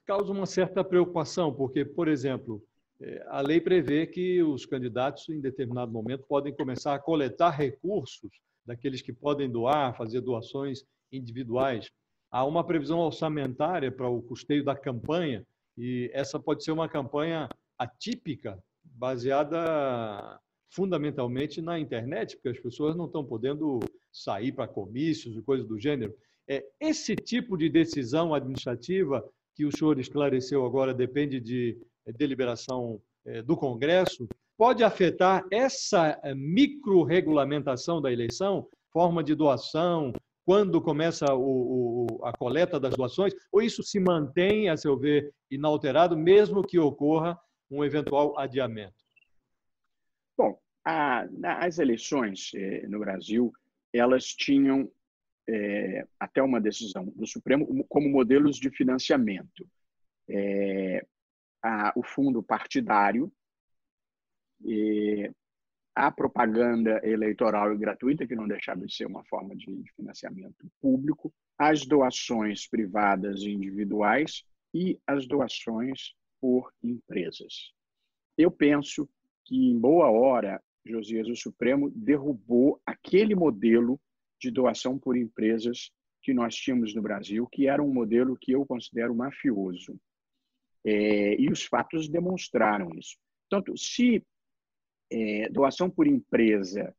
[0.06, 2.64] causam uma certa preocupação, porque, por exemplo,
[3.02, 8.32] é, a lei prevê que os candidatos, em determinado momento, podem começar a coletar recursos
[8.66, 11.90] daqueles que podem doar, fazer doações individuais.
[12.32, 15.46] Há uma previsão orçamentária para o custeio da campanha,
[15.78, 23.06] e essa pode ser uma campanha atípica, baseada fundamentalmente na internet, porque as pessoas não
[23.06, 23.80] estão podendo
[24.12, 26.16] sair para comícios e coisas do gênero.
[26.48, 29.24] É, esse tipo de decisão administrativa
[29.56, 36.20] que o senhor esclareceu agora depende de é, deliberação é, do Congresso, pode afetar essa
[36.24, 40.14] é, micro-regulamentação da eleição, forma de doação,
[40.46, 45.34] quando começa o, o, a coleta das doações, ou isso se mantém, a seu ver,
[45.50, 47.40] inalterado, mesmo que ocorra
[47.72, 48.94] um eventual adiamento?
[50.38, 51.26] Bom, a,
[51.60, 53.52] as eleições eh, no Brasil,
[53.94, 54.92] elas tinham,
[55.48, 59.68] eh, até uma decisão do Supremo, como modelos de financiamento.
[60.30, 61.06] Eh,
[61.62, 63.32] a, o fundo partidário,
[65.96, 70.68] a propaganda eleitoral e gratuita, que não deixava de ser uma forma de, de financiamento
[70.82, 77.72] público, as doações privadas e individuais e as doações por empresas.
[78.38, 79.08] Eu penso
[79.46, 84.00] que, em boa hora, Josias, o Supremo derrubou aquele modelo
[84.44, 85.90] de doação por empresas
[86.22, 90.00] que nós tínhamos no Brasil, que era um modelo que eu considero mafioso.
[90.86, 93.18] É, e os fatos demonstraram isso.
[93.50, 94.22] Portanto, se
[95.12, 96.94] é, doação por empresa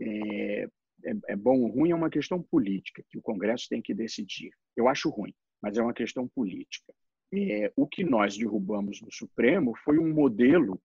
[0.00, 0.68] é,
[1.04, 4.50] é, é, bom ou ruim, é uma questão política, que o Congresso tem que decidir.
[4.76, 6.92] Eu acho ruim, mas é uma questão política.
[7.32, 10.80] É, o que nós derrubamos no Supremo foi um modelo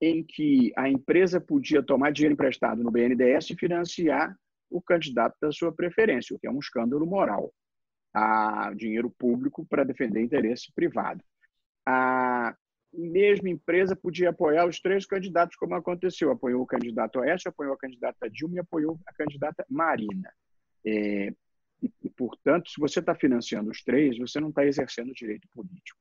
[0.00, 4.36] em que a empresa podia tomar dinheiro emprestado no BNDES e financiar
[4.74, 7.54] o candidato da sua preferência, o que é um escândalo moral.
[8.12, 11.22] A dinheiro público para defender interesse privado.
[11.86, 12.56] A
[12.92, 16.30] mesma empresa podia apoiar os três candidatos, como aconteceu.
[16.30, 20.32] Apoiou o candidato Oeste, apoiou a candidata Dilma e apoiou a candidata Marina.
[20.84, 21.32] É,
[21.82, 25.98] e, portanto, se você está financiando os três, você não está exercendo direito político.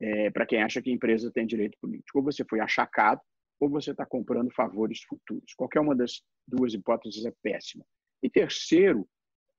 [0.00, 3.20] É, Para quem acha que empresa tem direito político, ou você foi achacado,
[3.60, 5.54] ou você está comprando favores futuros.
[5.54, 7.84] Qualquer uma das duas hipóteses é péssima.
[8.22, 9.08] E terceiro,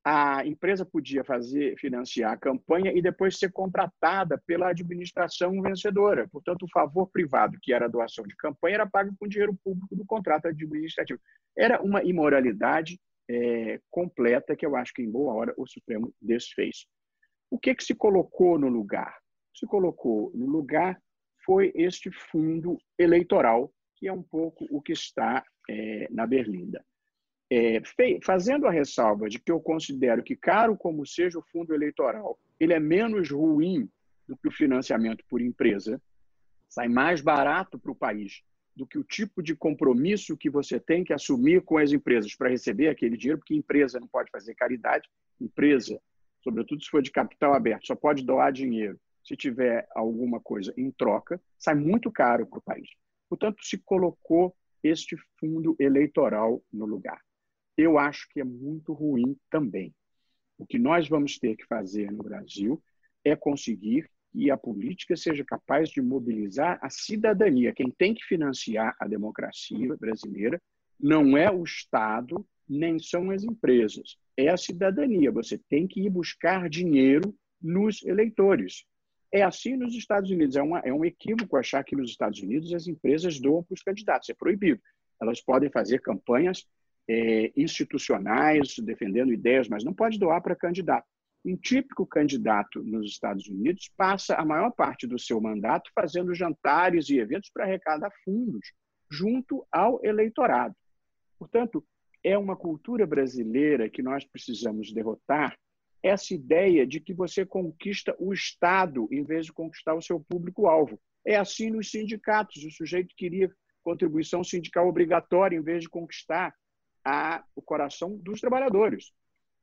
[0.03, 6.27] a empresa podia fazer financiar a campanha e depois ser contratada pela administração vencedora.
[6.29, 9.95] Portanto, o favor privado, que era a doação de campanha, era pago com dinheiro público
[9.95, 11.19] do contrato administrativo.
[11.57, 16.86] Era uma imoralidade é, completa que eu acho que, em boa hora, o Supremo desfez.
[17.49, 19.17] O que, que se colocou no lugar?
[19.53, 20.97] Se colocou no lugar
[21.45, 26.86] foi este fundo eleitoral, que é um pouco o que está é, na Berlinda.
[27.49, 27.81] É,
[28.23, 32.73] fazendo a ressalva de que eu considero que, caro como seja o fundo eleitoral, ele
[32.73, 33.89] é menos ruim
[34.27, 36.01] do que o financiamento por empresa,
[36.67, 38.43] sai mais barato para o país
[38.75, 42.49] do que o tipo de compromisso que você tem que assumir com as empresas para
[42.49, 45.10] receber aquele dinheiro, porque empresa não pode fazer caridade,
[45.41, 45.99] empresa,
[46.43, 50.89] sobretudo se for de capital aberto, só pode doar dinheiro se tiver alguma coisa em
[50.91, 52.88] troca, sai muito caro para o país.
[53.29, 57.21] Portanto, se colocou este fundo eleitoral no lugar.
[57.77, 59.93] Eu acho que é muito ruim também.
[60.57, 62.81] O que nós vamos ter que fazer no Brasil
[63.23, 67.73] é conseguir e a política seja capaz de mobilizar a cidadania.
[67.73, 70.61] Quem tem que financiar a democracia brasileira
[70.99, 75.31] não é o Estado, nem são as empresas, é a cidadania.
[75.31, 78.85] Você tem que ir buscar dinheiro nos eleitores.
[79.31, 80.55] É assim nos Estados Unidos.
[80.55, 83.83] É, uma, é um equívoco achar que nos Estados Unidos as empresas doam para os
[83.83, 84.29] candidatos.
[84.29, 84.81] É proibido.
[85.21, 86.65] Elas podem fazer campanhas
[87.09, 91.05] é, institucionais, defendendo ideias, mas não pode doar para candidato.
[91.45, 97.09] Um típico candidato nos Estados Unidos passa a maior parte do seu mandato fazendo jantares
[97.09, 98.73] e eventos para arrecadar fundos
[99.09, 100.75] junto ao eleitorado.
[101.39, 101.85] Portanto,
[102.23, 105.57] é uma cultura brasileira que nós precisamos derrotar
[106.01, 110.99] essa ideia de que você conquista o Estado em vez de conquistar o seu público-alvo.
[111.25, 112.63] É assim nos sindicatos.
[112.63, 113.51] O sujeito queria
[113.83, 116.53] contribuição sindical obrigatória em vez de conquistar
[117.03, 119.12] a, o coração dos trabalhadores.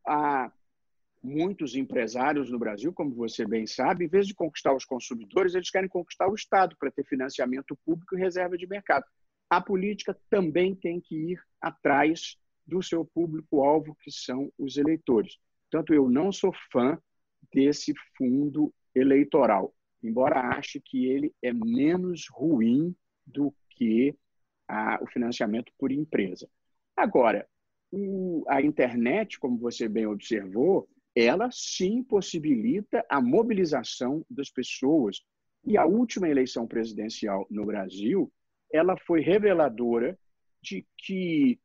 [0.06, 0.50] A,
[1.22, 5.70] muitos empresários no Brasil, como você bem sabe, em vez de conquistar os consumidores, eles
[5.70, 9.04] querem conquistar o Estado para ter financiamento público e reserva de mercado.
[9.48, 15.38] A política também tem que ir atrás do seu público-alvo, que são os eleitores.
[15.74, 16.96] Portanto, eu não sou fã
[17.52, 22.94] desse fundo eleitoral, embora ache que ele é menos ruim
[23.26, 24.16] do que
[24.68, 26.48] a, o financiamento por empresa.
[26.96, 27.44] Agora,
[27.90, 35.22] o, a internet, como você bem observou, ela sim possibilita a mobilização das pessoas.
[35.64, 38.32] E a última eleição presidencial no Brasil,
[38.72, 40.16] ela foi reveladora
[40.62, 41.58] de que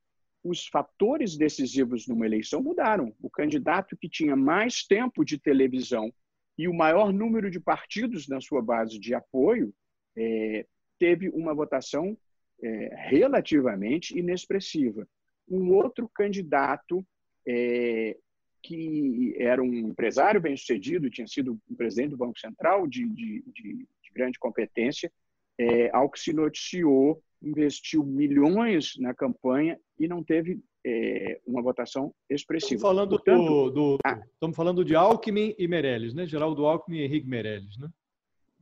[0.44, 3.14] os fatores decisivos numa eleição mudaram.
[3.22, 6.14] O candidato que tinha mais tempo de televisão
[6.58, 9.74] e o maior número de partidos na sua base de apoio
[10.18, 10.66] é,
[10.98, 12.18] teve uma votação
[12.62, 15.08] é, relativamente inexpressiva.
[15.48, 17.06] Um outro candidato
[17.48, 18.18] é,
[18.62, 24.12] que era um empresário bem-sucedido, tinha sido presidente do Banco Central de, de, de, de
[24.14, 25.12] grande competência,
[25.58, 32.14] é, ao que se noticiou, investiu milhões na campanha e não teve é, uma votação
[32.30, 32.76] expressiva.
[32.76, 36.26] Estamos falando, Portanto, do, do ah, estamos falando de Alckmin e Meirelles, né?
[36.26, 37.90] Geraldo Alckmin e Henrique Meirelles, né?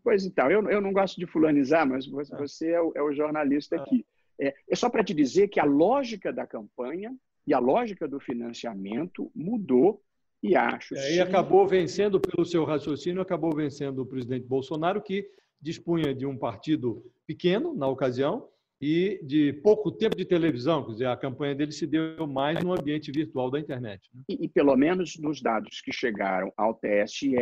[0.04, 2.78] Pois então, eu, eu não gosto de fulanizar, mas você, ah.
[2.78, 3.82] é, o, é, o, jornalista ah.
[3.82, 4.06] aqui.
[4.40, 7.16] É, é só para te dizer que a lógica da campanha
[7.46, 10.02] e a lógica do financiamento mudou
[10.42, 10.96] e acho.
[10.96, 15.28] É, e acabou vencendo, pelo seu raciocínio, acabou vencendo o presidente Bolsonaro, que
[15.60, 18.48] dispunha de um partido pequeno na ocasião
[18.80, 22.74] e de pouco tempo de televisão, quer dizer, a campanha dele se deu mais no
[22.74, 24.08] ambiente virtual da internet.
[24.14, 24.22] Né?
[24.30, 27.36] E, e, pelo menos nos dados que chegaram ao TSE,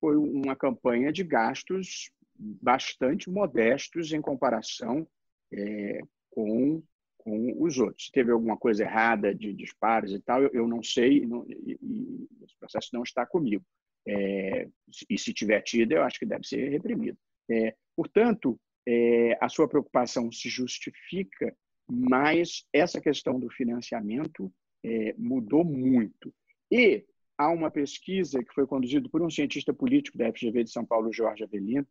[0.00, 5.06] foi uma campanha de gastos bastante modestos em comparação
[5.52, 6.00] é,
[6.30, 6.82] com,
[7.18, 8.06] com os outros.
[8.06, 11.78] Se teve alguma coisa errada de disparos e tal, eu, eu não sei, não, e,
[11.82, 13.64] e, esse processo não está comigo.
[14.06, 14.68] É,
[15.08, 17.18] e se tiver tido, eu acho que deve ser reprimido.
[17.50, 21.54] É, portanto, é, a sua preocupação se justifica,
[21.88, 24.52] mas essa questão do financiamento
[24.84, 26.32] é, mudou muito.
[26.70, 27.04] E
[27.36, 31.12] há uma pesquisa que foi conduzida por um cientista político da FGV de São Paulo,
[31.12, 31.86] Jorge Avelino,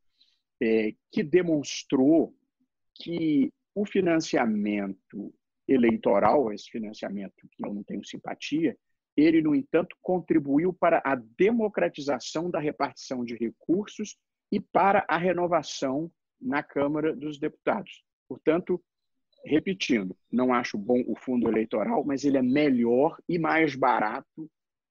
[0.62, 2.36] é, que demonstrou
[2.96, 5.34] que o financiamento
[5.68, 8.78] eleitoral, esse financiamento que eu não tenho simpatia,
[9.16, 14.18] ele, no entanto, contribuiu para a democratização da repartição de recursos
[14.52, 16.12] e para a renovação
[16.42, 18.04] na Câmara dos Deputados.
[18.28, 18.82] Portanto,
[19.46, 24.50] repetindo, não acho bom o fundo eleitoral, mas ele é melhor e mais barato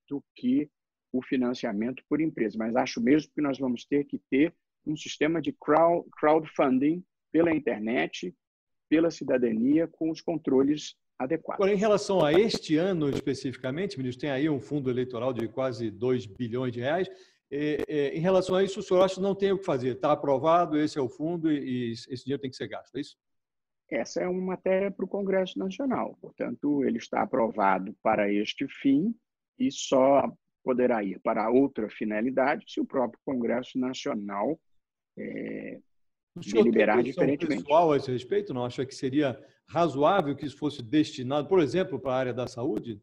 [0.08, 0.70] do que
[1.12, 2.56] o financiamento por empresa.
[2.58, 4.54] Mas acho mesmo que nós vamos ter que ter
[4.86, 5.54] um sistema de
[6.18, 8.34] crowdfunding pela internet,
[8.88, 11.62] pela cidadania, com os controles adequados.
[11.62, 15.90] Agora, em relação a este ano especificamente, ministro, tem aí um fundo eleitoral de quase
[15.90, 17.08] 2 bilhões de reais.
[17.50, 19.94] É, é, em relação a isso, o senhor acha que não tem o que fazer?
[19.94, 23.16] Está aprovado, esse é o fundo e esse dinheiro tem que ser gasto, é isso?
[23.90, 26.16] Essa é uma matéria para o Congresso Nacional.
[26.20, 29.14] Portanto, ele está aprovado para este fim
[29.58, 30.30] e só
[30.62, 34.60] poderá ir para outra finalidade se o próprio Congresso Nacional
[35.16, 35.80] é,
[36.36, 37.62] o senhor deliberar tem diferentemente.
[37.62, 38.54] pessoal a esse respeito?
[38.54, 42.46] Não acha que seria razoável que isso fosse destinado, por exemplo, para a área da
[42.46, 43.00] saúde?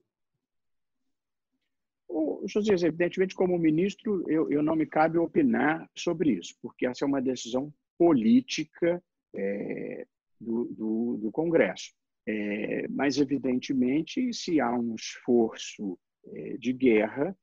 [2.47, 7.07] José, evidentemente, como ministro, eu, eu não me cabe opinar sobre isso, porque essa é
[7.07, 9.01] uma decisão política
[9.33, 10.05] é,
[10.39, 11.93] do, do, do, Congresso.
[12.27, 17.37] É, mas, evidentemente, se há um esforço é, de guerra,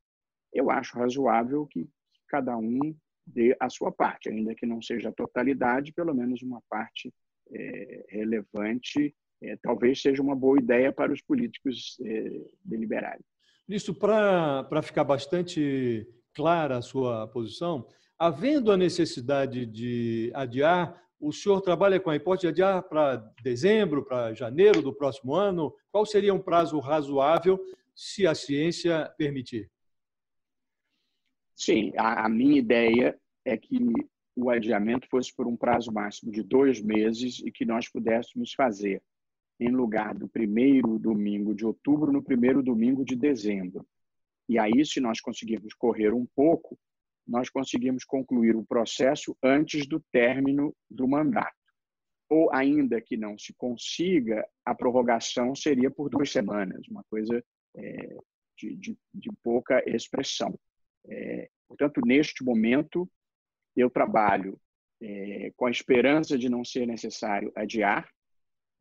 [0.53, 1.88] eu acho razoável que
[2.28, 2.94] cada um
[3.26, 7.12] dê a sua parte, ainda que não seja a totalidade, pelo menos uma parte
[7.53, 13.24] é, relevante, é, talvez seja uma boa ideia para os políticos é, deliberarem.
[13.68, 17.86] Ministro, para ficar bastante clara a sua posição,
[18.18, 24.04] havendo a necessidade de adiar, o senhor trabalha com a hipótese de adiar para dezembro,
[24.04, 25.72] para janeiro do próximo ano?
[25.90, 27.60] Qual seria um prazo razoável,
[27.94, 29.70] se a ciência permitir?
[31.54, 33.78] Sim, a, a minha ideia é que
[34.34, 39.00] o adiamento fosse por um prazo máximo de dois meses e que nós pudéssemos fazer
[39.62, 43.86] em lugar do primeiro domingo de outubro, no primeiro domingo de dezembro.
[44.48, 46.78] E aí, se nós conseguirmos correr um pouco,
[47.26, 51.56] nós conseguimos concluir o processo antes do término do mandato.
[52.28, 57.42] Ou, ainda que não se consiga, a prorrogação seria por duas semanas, uma coisa
[57.76, 58.16] é,
[58.58, 60.58] de, de, de, pouca expressão.
[61.06, 63.08] É, portanto, neste momento,
[63.76, 64.58] eu trabalho
[65.00, 68.08] é, com a esperança de não ser necessário adiar,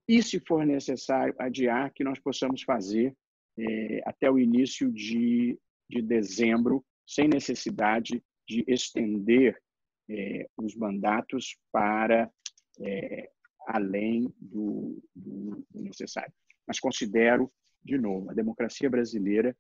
[0.08, 3.16] e, se for necessário, adiar que nós possamos fazer
[3.58, 5.58] é, até o início de,
[5.90, 9.62] de dezembro, sem necessidade de estender
[10.10, 12.32] é, os mandatos para
[12.80, 13.30] é,
[13.68, 16.34] além do, do, necessário.
[16.68, 17.52] Mas considero,
[17.84, 19.56] de novo, a democracia brasileira,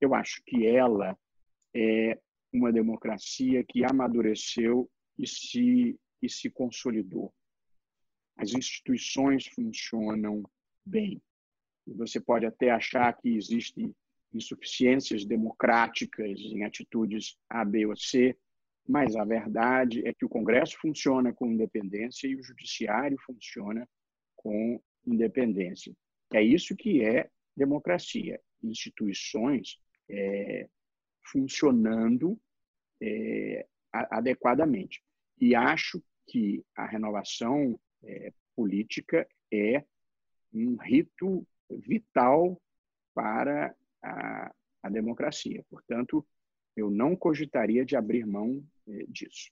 [0.00, 1.18] eu acho que ela
[1.74, 2.18] é
[2.52, 7.32] uma democracia que amadureceu e se, e se consolidou
[8.36, 10.42] as instituições funcionam
[10.84, 11.20] bem.
[11.86, 13.94] Você pode até achar que existem
[14.32, 18.36] insuficiências democráticas em atitudes A, B ou C,
[18.88, 23.88] mas a verdade é que o Congresso funciona com independência e o Judiciário funciona
[24.34, 25.94] com independência.
[26.32, 28.40] É isso que é democracia.
[28.62, 29.78] Instituições
[30.08, 30.68] é,
[31.24, 32.38] funcionando
[33.00, 35.02] é, adequadamente.
[35.40, 39.84] E acho que a renovação é, política é
[40.52, 42.60] um rito vital
[43.14, 44.52] para a,
[44.82, 45.64] a, democracia.
[45.68, 46.26] Portanto,
[46.76, 49.50] eu não cogitaria de abrir mão é, disso.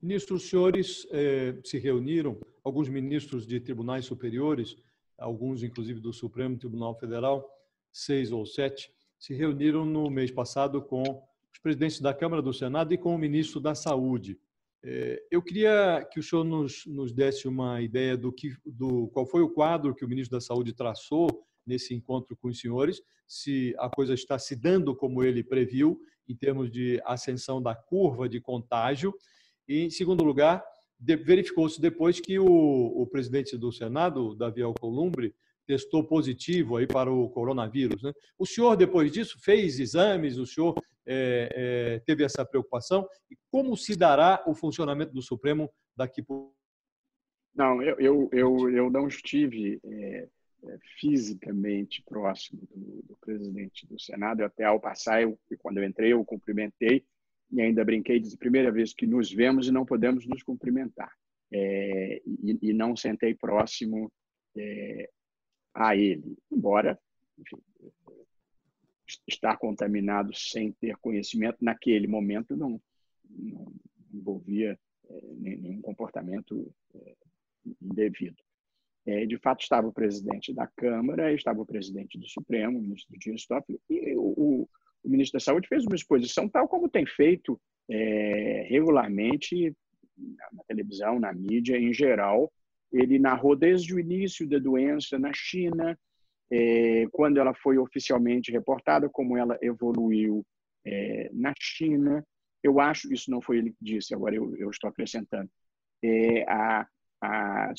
[0.00, 4.76] Ministro, os senhores eh, se reuniram, alguns ministros de tribunais superiores,
[5.16, 7.48] alguns inclusive do Supremo Tribunal Federal,
[7.92, 11.04] seis ou sete, se reuniram no mês passado com
[11.52, 14.36] os presidentes da Câmara do Senado e com o ministro da Saúde.
[14.84, 19.24] É, eu queria que o senhor nos, nos desse uma ideia do que, do qual
[19.26, 21.28] foi o quadro que o ministro da Saúde traçou
[21.64, 26.34] nesse encontro com os senhores, se a coisa está se dando como ele previu em
[26.34, 29.14] termos de ascensão da curva de contágio
[29.68, 30.62] E, em segundo lugar,
[30.98, 35.34] verificou-se depois que o, o, presidente do Senado, Davi Alcolumbre,
[35.66, 38.02] testou positivo aí para o coronavírus.
[38.02, 38.12] Né?
[38.36, 40.74] O senhor, depois disso, fez exames, o senhor
[41.06, 43.08] é, é, teve essa preocupação?
[43.30, 46.52] E como se dará o funcionamento do Supremo daqui por.
[47.54, 50.28] Não, eu, eu, eu, eu não estive é,
[50.64, 54.44] é fisicamente próximo do, do, presidente do Senado.
[54.44, 57.04] Até ao passar, eu, quando eu entrei, eu cumprimentei
[57.50, 61.12] e ainda brinquei, disse, primeira vez que nos vemos e não podemos nos cumprimentar.
[61.52, 64.10] É, e, e, não sentei próximo
[64.56, 65.10] é,
[65.74, 66.98] a ele, embora
[67.38, 67.58] enfim,
[69.26, 72.80] estar contaminado sem ter conhecimento naquele momento não,
[73.28, 73.72] não
[74.12, 77.14] envolvia é, nenhum comportamento é,
[77.80, 78.42] indevido.
[79.04, 83.18] É, de fato, estava o presidente da Câmara, estava o presidente do Supremo, o ministro
[83.18, 84.68] Dias Toffoli, e o,
[85.02, 87.60] o ministro da Saúde fez uma exposição, tal como tem feito
[87.90, 89.74] é, regularmente
[90.16, 92.52] na televisão, na mídia em geral.
[92.92, 95.98] Ele narrou desde o início da doença na China,
[96.52, 100.44] é, quando ela foi oficialmente reportada, como ela evoluiu
[100.84, 102.22] é, na China.
[102.62, 105.50] Eu acho, isso não foi ele que disse, agora eu, eu estou acrescentando,
[106.04, 106.86] é, a,
[107.22, 107.72] a,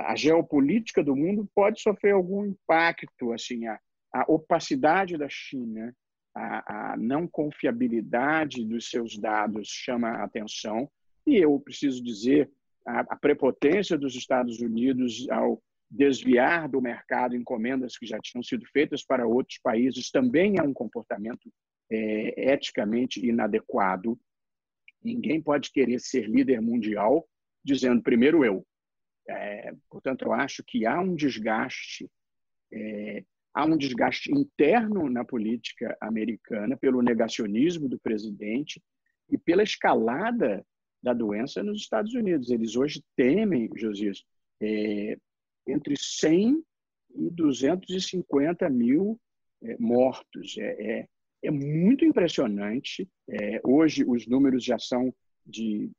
[0.00, 3.78] a geopolítica do mundo pode sofrer algum impacto, assim, a,
[4.14, 5.94] a opacidade da China
[6.34, 10.90] a, a não confiabilidade dos seus dados chama a atenção.
[11.26, 12.50] E eu preciso dizer,
[12.86, 15.62] a, a prepotência dos Estados Unidos ao
[15.92, 20.72] desviar do mercado encomendas que já tinham sido feitas para outros países também é um
[20.72, 21.52] comportamento
[21.90, 24.18] é, eticamente inadequado.
[25.04, 27.28] Ninguém pode querer ser líder mundial
[27.62, 28.66] dizendo primeiro eu.
[29.28, 32.10] É, portanto, eu acho que há um desgaste
[32.72, 33.22] é,
[33.52, 38.82] há um desgaste interno na política americana pelo negacionismo do presidente
[39.28, 40.64] e pela escalada
[41.02, 42.50] da doença nos Estados Unidos.
[42.50, 44.24] Eles hoje temem, Josias,
[44.62, 45.18] é,
[45.66, 46.62] entre 100
[47.14, 49.18] e 250 mil
[49.62, 50.56] é, mortos.
[50.58, 51.08] É, é,
[51.44, 53.08] é, muito impressionante.
[53.28, 55.14] É, hoje, os números já são
[55.46, 55.90] de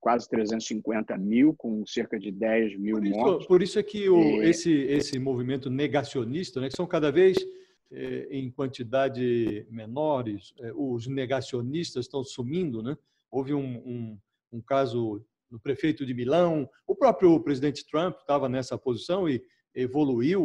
[0.00, 3.46] quase 350 mil, com cerca de 10 mil por isso, mortos.
[3.46, 4.48] Por isso é que o, é...
[4.48, 7.36] esse, esse movimento negacionista, né, que são cada vez
[7.90, 12.82] é, em quantidade menores, os negacionistas estão sumindo.
[12.82, 12.96] Né?
[13.30, 14.18] Houve um, um,
[14.52, 19.44] um caso no prefeito de Milão, o próprio presidente Trump estava nessa posição e
[19.74, 20.42] evoluiu,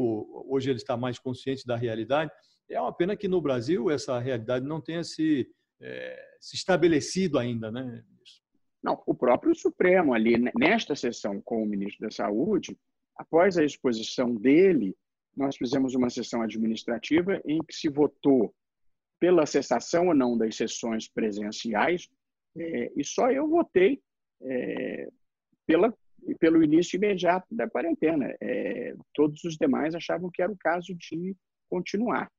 [0.50, 2.30] hoje ele está mais consciente da realidade.
[2.70, 5.50] É uma pena que no Brasil essa realidade não tenha se,
[5.82, 8.04] é, se estabelecido ainda, né?
[8.84, 12.78] Não, o próprio Supremo ali, nesta sessão com o ministro da Saúde,
[13.16, 14.94] após a exposição dele,
[15.36, 18.54] nós fizemos uma sessão administrativa em que se votou
[19.20, 22.10] pela cessação ou não das sessões presenciais,
[22.58, 24.02] é, e só eu votei
[24.42, 25.10] é,
[25.66, 25.94] pela,
[26.40, 28.36] pelo início imediato da quarentena.
[28.42, 31.36] É, todos os demais achavam que era o caso de
[31.70, 32.32] continuar.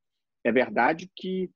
[0.44, 1.50] É verdade que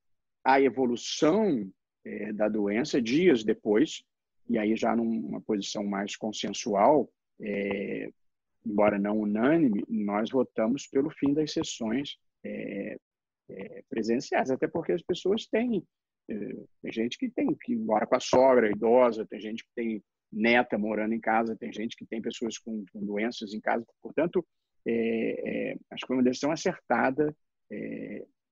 [0.45, 1.71] a evolução
[2.05, 4.03] é, da doença, dias depois,
[4.49, 7.09] e aí já numa posição mais consensual,
[7.41, 8.11] é,
[8.67, 12.97] embora não unânime, nós votamos pelo fim das sessões é,
[13.49, 15.83] é, presenciais, até porque as pessoas têm,
[16.27, 20.03] tem gente que tem que mora com a sogra idosa, tem gente que tem
[20.33, 24.45] neta morando em casa, tem gente que tem pessoas com, com doenças em casa, portanto,
[24.87, 25.77] é, é,
[26.11, 27.35] uma decisão acertada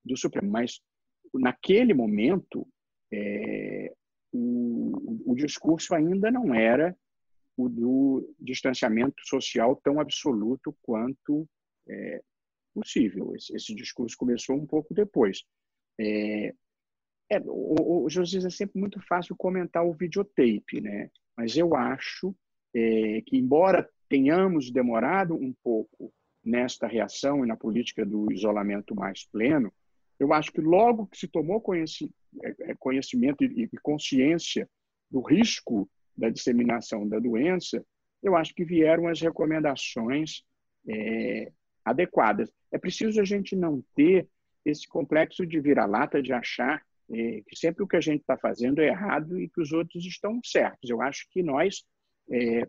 [0.03, 0.81] do Supremo, mas
[1.35, 2.67] naquele momento
[4.33, 6.97] o, o discurso ainda não era
[7.57, 11.47] o do distanciamento social tão absoluto quanto
[11.89, 12.23] é,
[12.75, 13.35] possível.
[13.35, 15.43] Esse, esse, discurso começou um pouco depois.
[15.99, 16.55] É,
[17.31, 21.11] é, o, o José é sempre muito fácil comentar o videotape, né?
[21.41, 22.37] Mas eu acho
[22.75, 26.13] é, que, embora tenhamos demorado um pouco
[26.45, 29.73] nesta reação e na política do isolamento mais pleno,
[30.19, 34.69] eu acho que logo que se tomou é, é, conhecimento e consciência
[35.11, 37.83] do risco da disseminação da doença,
[38.23, 40.43] eu acho que vieram as recomendações
[40.87, 41.51] é,
[41.83, 42.53] adequadas.
[42.71, 44.29] É preciso a gente não ter
[44.63, 48.81] esse complexo de vira-lata de achar é, que sempre o que a gente está fazendo
[48.81, 50.89] é errado e que os outros estão certos.
[50.89, 51.85] Eu acho que nós,
[52.31, 52.67] é,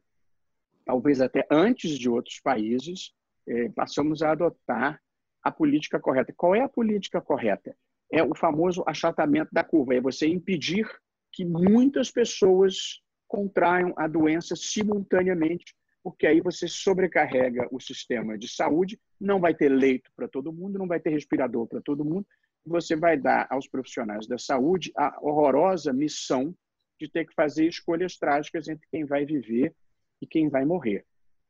[0.85, 3.13] talvez até antes de outros países,
[3.47, 4.99] é, passamos a adotar
[5.43, 6.33] a política correta.
[6.35, 7.75] Qual é a política correta?
[8.11, 10.87] É o famoso achatamento da curva, é você impedir
[11.31, 15.73] que muitas pessoas contraiam a doença simultaneamente,
[16.03, 20.77] porque aí você sobrecarrega o sistema de saúde, não vai ter leito para todo mundo,
[20.77, 22.25] não vai ter respirador para todo mundo,
[22.65, 26.55] você vai dar aos profissionais da saúde a horrorosa missão
[26.99, 29.75] de ter que fazer escolhas trágicas entre quem vai viver
[30.21, 31.05] e quem vai morrer.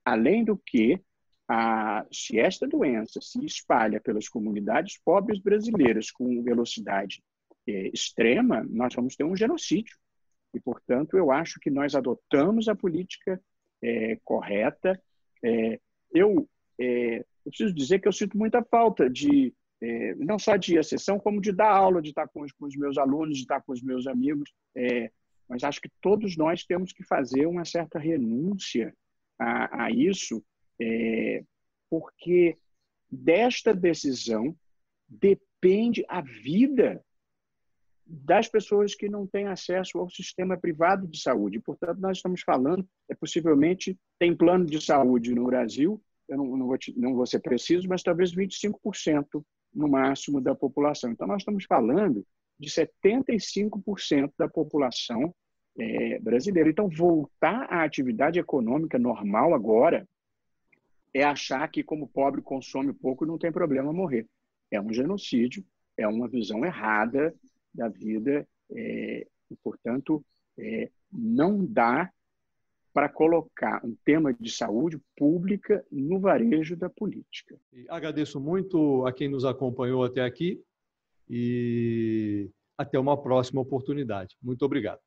[0.05, 0.99] Além do que,
[1.47, 7.21] a, se esta doença se espalha pelas comunidades pobres brasileiras com velocidade
[7.67, 9.97] é, extrema, nós vamos ter um genocídio.
[10.53, 13.41] E, portanto, eu acho que nós adotamos a política
[13.81, 15.01] é, correta.
[15.43, 15.79] É,
[16.13, 16.47] eu,
[16.79, 21.19] é, eu preciso dizer que eu sinto muita falta de, é, não só de acessão,
[21.19, 23.71] como de dar aula, de estar com os, com os meus alunos, de estar com
[23.71, 24.51] os meus amigos.
[24.75, 25.11] É,
[25.49, 28.93] mas acho que todos nós temos que fazer uma certa renúncia
[29.37, 30.43] a, a isso,
[30.79, 31.43] é,
[31.89, 32.57] porque
[33.09, 34.55] desta decisão
[35.09, 37.03] depende a vida
[38.05, 41.59] das pessoas que não têm acesso ao sistema privado de saúde.
[41.59, 46.67] Portanto, nós estamos falando, é possivelmente, tem plano de saúde no Brasil, eu não, não,
[46.67, 49.43] vou, te, não vou ser preciso, mas talvez 25%
[49.73, 51.11] no máximo da população.
[51.11, 52.25] Então, nós estamos falando
[52.59, 55.33] de 75% da população
[55.79, 56.69] é, brasileira.
[56.69, 60.07] Então, voltar à atividade econômica normal agora
[61.13, 64.27] é achar que, como pobre consome pouco, não tem problema morrer.
[64.69, 65.65] É um genocídio,
[65.97, 67.33] é uma visão errada
[67.73, 70.23] da vida é, e, portanto,
[70.57, 72.11] é, não dá
[72.93, 77.57] para colocar um tema de saúde pública no varejo da política.
[77.89, 80.61] Agradeço muito a quem nos acompanhou até aqui
[81.29, 84.35] e até uma próxima oportunidade.
[84.41, 84.99] Muito obrigado.